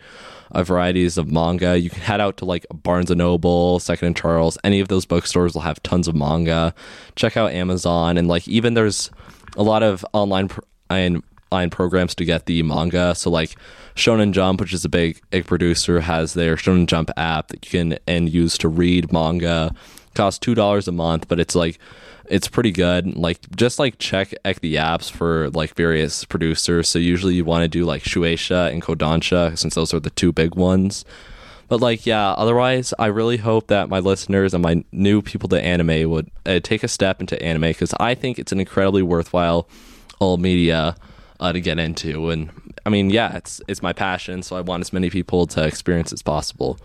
uh, 0.50 0.64
varieties 0.64 1.16
of 1.18 1.30
manga. 1.30 1.78
You 1.78 1.88
can 1.88 2.00
head 2.00 2.20
out 2.20 2.36
to 2.38 2.44
like 2.44 2.66
Barnes 2.72 3.10
and 3.10 3.18
Noble, 3.18 3.78
Second 3.78 4.06
and 4.08 4.16
Charles. 4.16 4.58
Any 4.64 4.80
of 4.80 4.88
those 4.88 5.06
bookstores 5.06 5.54
will 5.54 5.62
have 5.62 5.82
tons 5.84 6.08
of 6.08 6.16
manga. 6.16 6.74
Check 7.14 7.36
out 7.36 7.52
Amazon 7.52 8.18
and 8.18 8.26
like 8.26 8.48
even 8.48 8.74
there's 8.74 9.10
a 9.56 9.62
lot 9.62 9.82
of 9.82 10.04
online 10.12 10.48
online 10.90 11.70
programs 11.70 12.14
to 12.16 12.24
get 12.24 12.46
the 12.46 12.62
manga. 12.64 13.14
So 13.14 13.30
like 13.30 13.54
Shonen 13.94 14.32
Jump, 14.32 14.60
which 14.60 14.72
is 14.72 14.84
a 14.84 14.88
big, 14.88 15.20
big 15.30 15.46
producer, 15.46 16.00
has 16.00 16.34
their 16.34 16.56
Shonen 16.56 16.86
Jump 16.86 17.10
app 17.16 17.48
that 17.48 17.64
you 17.64 17.70
can 17.70 17.98
and 18.08 18.28
use 18.28 18.58
to 18.58 18.68
read 18.68 19.12
manga. 19.12 19.74
Costs 20.14 20.38
two 20.38 20.54
dollars 20.54 20.88
a 20.88 20.92
month, 20.92 21.28
but 21.28 21.40
it's 21.40 21.54
like 21.54 21.78
it's 22.32 22.48
pretty 22.48 22.70
good. 22.70 23.14
Like 23.14 23.38
just 23.54 23.78
like 23.78 23.98
check 23.98 24.30
the 24.30 24.76
apps 24.76 25.10
for 25.10 25.50
like 25.50 25.74
various 25.74 26.24
producers. 26.24 26.88
So 26.88 26.98
usually 26.98 27.34
you 27.34 27.44
want 27.44 27.62
to 27.62 27.68
do 27.68 27.84
like 27.84 28.04
Shueisha 28.04 28.72
and 28.72 28.80
Kodansha 28.80 29.56
since 29.58 29.74
those 29.74 29.92
are 29.92 30.00
the 30.00 30.08
two 30.08 30.32
big 30.32 30.54
ones. 30.54 31.04
But 31.68 31.82
like 31.82 32.06
yeah, 32.06 32.32
otherwise 32.32 32.94
I 32.98 33.06
really 33.06 33.36
hope 33.36 33.66
that 33.66 33.90
my 33.90 33.98
listeners 33.98 34.54
and 34.54 34.62
my 34.62 34.82
new 34.92 35.20
people 35.20 35.50
to 35.50 35.62
anime 35.62 36.08
would 36.10 36.30
uh, 36.46 36.60
take 36.60 36.82
a 36.82 36.88
step 36.88 37.20
into 37.20 37.40
anime 37.42 37.68
because 37.68 37.92
I 38.00 38.14
think 38.14 38.38
it's 38.38 38.50
an 38.50 38.60
incredibly 38.60 39.02
worthwhile 39.02 39.68
all 40.18 40.38
media 40.38 40.96
uh, 41.38 41.52
to 41.52 41.60
get 41.60 41.78
into. 41.78 42.30
And 42.30 42.48
I 42.86 42.88
mean 42.88 43.10
yeah, 43.10 43.36
it's 43.36 43.60
it's 43.68 43.82
my 43.82 43.92
passion, 43.92 44.42
so 44.42 44.56
I 44.56 44.62
want 44.62 44.80
as 44.80 44.90
many 44.90 45.10
people 45.10 45.46
to 45.48 45.66
experience 45.66 46.14
as 46.14 46.22
possible. 46.22 46.78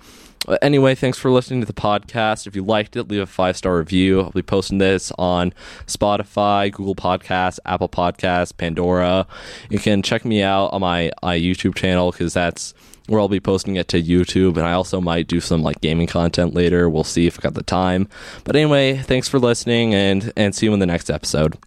Uh, 0.47 0.57
anyway, 0.61 0.95
thanks 0.95 1.17
for 1.17 1.29
listening 1.29 1.59
to 1.59 1.65
the 1.65 1.73
podcast. 1.73 2.47
If 2.47 2.55
you 2.55 2.63
liked 2.63 2.95
it, 2.95 3.09
leave 3.09 3.21
a 3.21 3.25
five 3.25 3.57
star 3.57 3.77
review. 3.77 4.21
I'll 4.21 4.31
be 4.31 4.41
posting 4.41 4.77
this 4.77 5.11
on 5.17 5.53
Spotify, 5.85 6.71
Google 6.71 6.95
Podcasts, 6.95 7.59
Apple 7.65 7.89
Podcasts, 7.89 8.55
Pandora. 8.55 9.27
You 9.69 9.79
can 9.79 10.01
check 10.01 10.23
me 10.23 10.41
out 10.41 10.67
on 10.67 10.81
my, 10.81 11.11
my 11.21 11.37
YouTube 11.37 11.75
channel 11.75 12.11
because 12.11 12.33
that's 12.33 12.73
where 13.07 13.19
I'll 13.19 13.29
be 13.29 13.39
posting 13.39 13.75
it 13.75 13.87
to 13.89 14.01
YouTube. 14.01 14.57
And 14.57 14.65
I 14.65 14.73
also 14.73 15.01
might 15.01 15.27
do 15.27 15.39
some 15.39 15.63
like 15.63 15.81
gaming 15.81 16.07
content 16.07 16.53
later. 16.53 16.89
We'll 16.89 17.03
see 17.03 17.27
if 17.27 17.39
I 17.39 17.41
got 17.41 17.53
the 17.53 17.63
time. 17.63 18.07
But 18.43 18.55
anyway, 18.55 18.97
thanks 18.97 19.27
for 19.27 19.39
listening 19.39 19.93
and, 19.93 20.31
and 20.37 20.53
see 20.55 20.65
you 20.65 20.73
in 20.73 20.79
the 20.79 20.85
next 20.85 21.09
episode. 21.09 21.57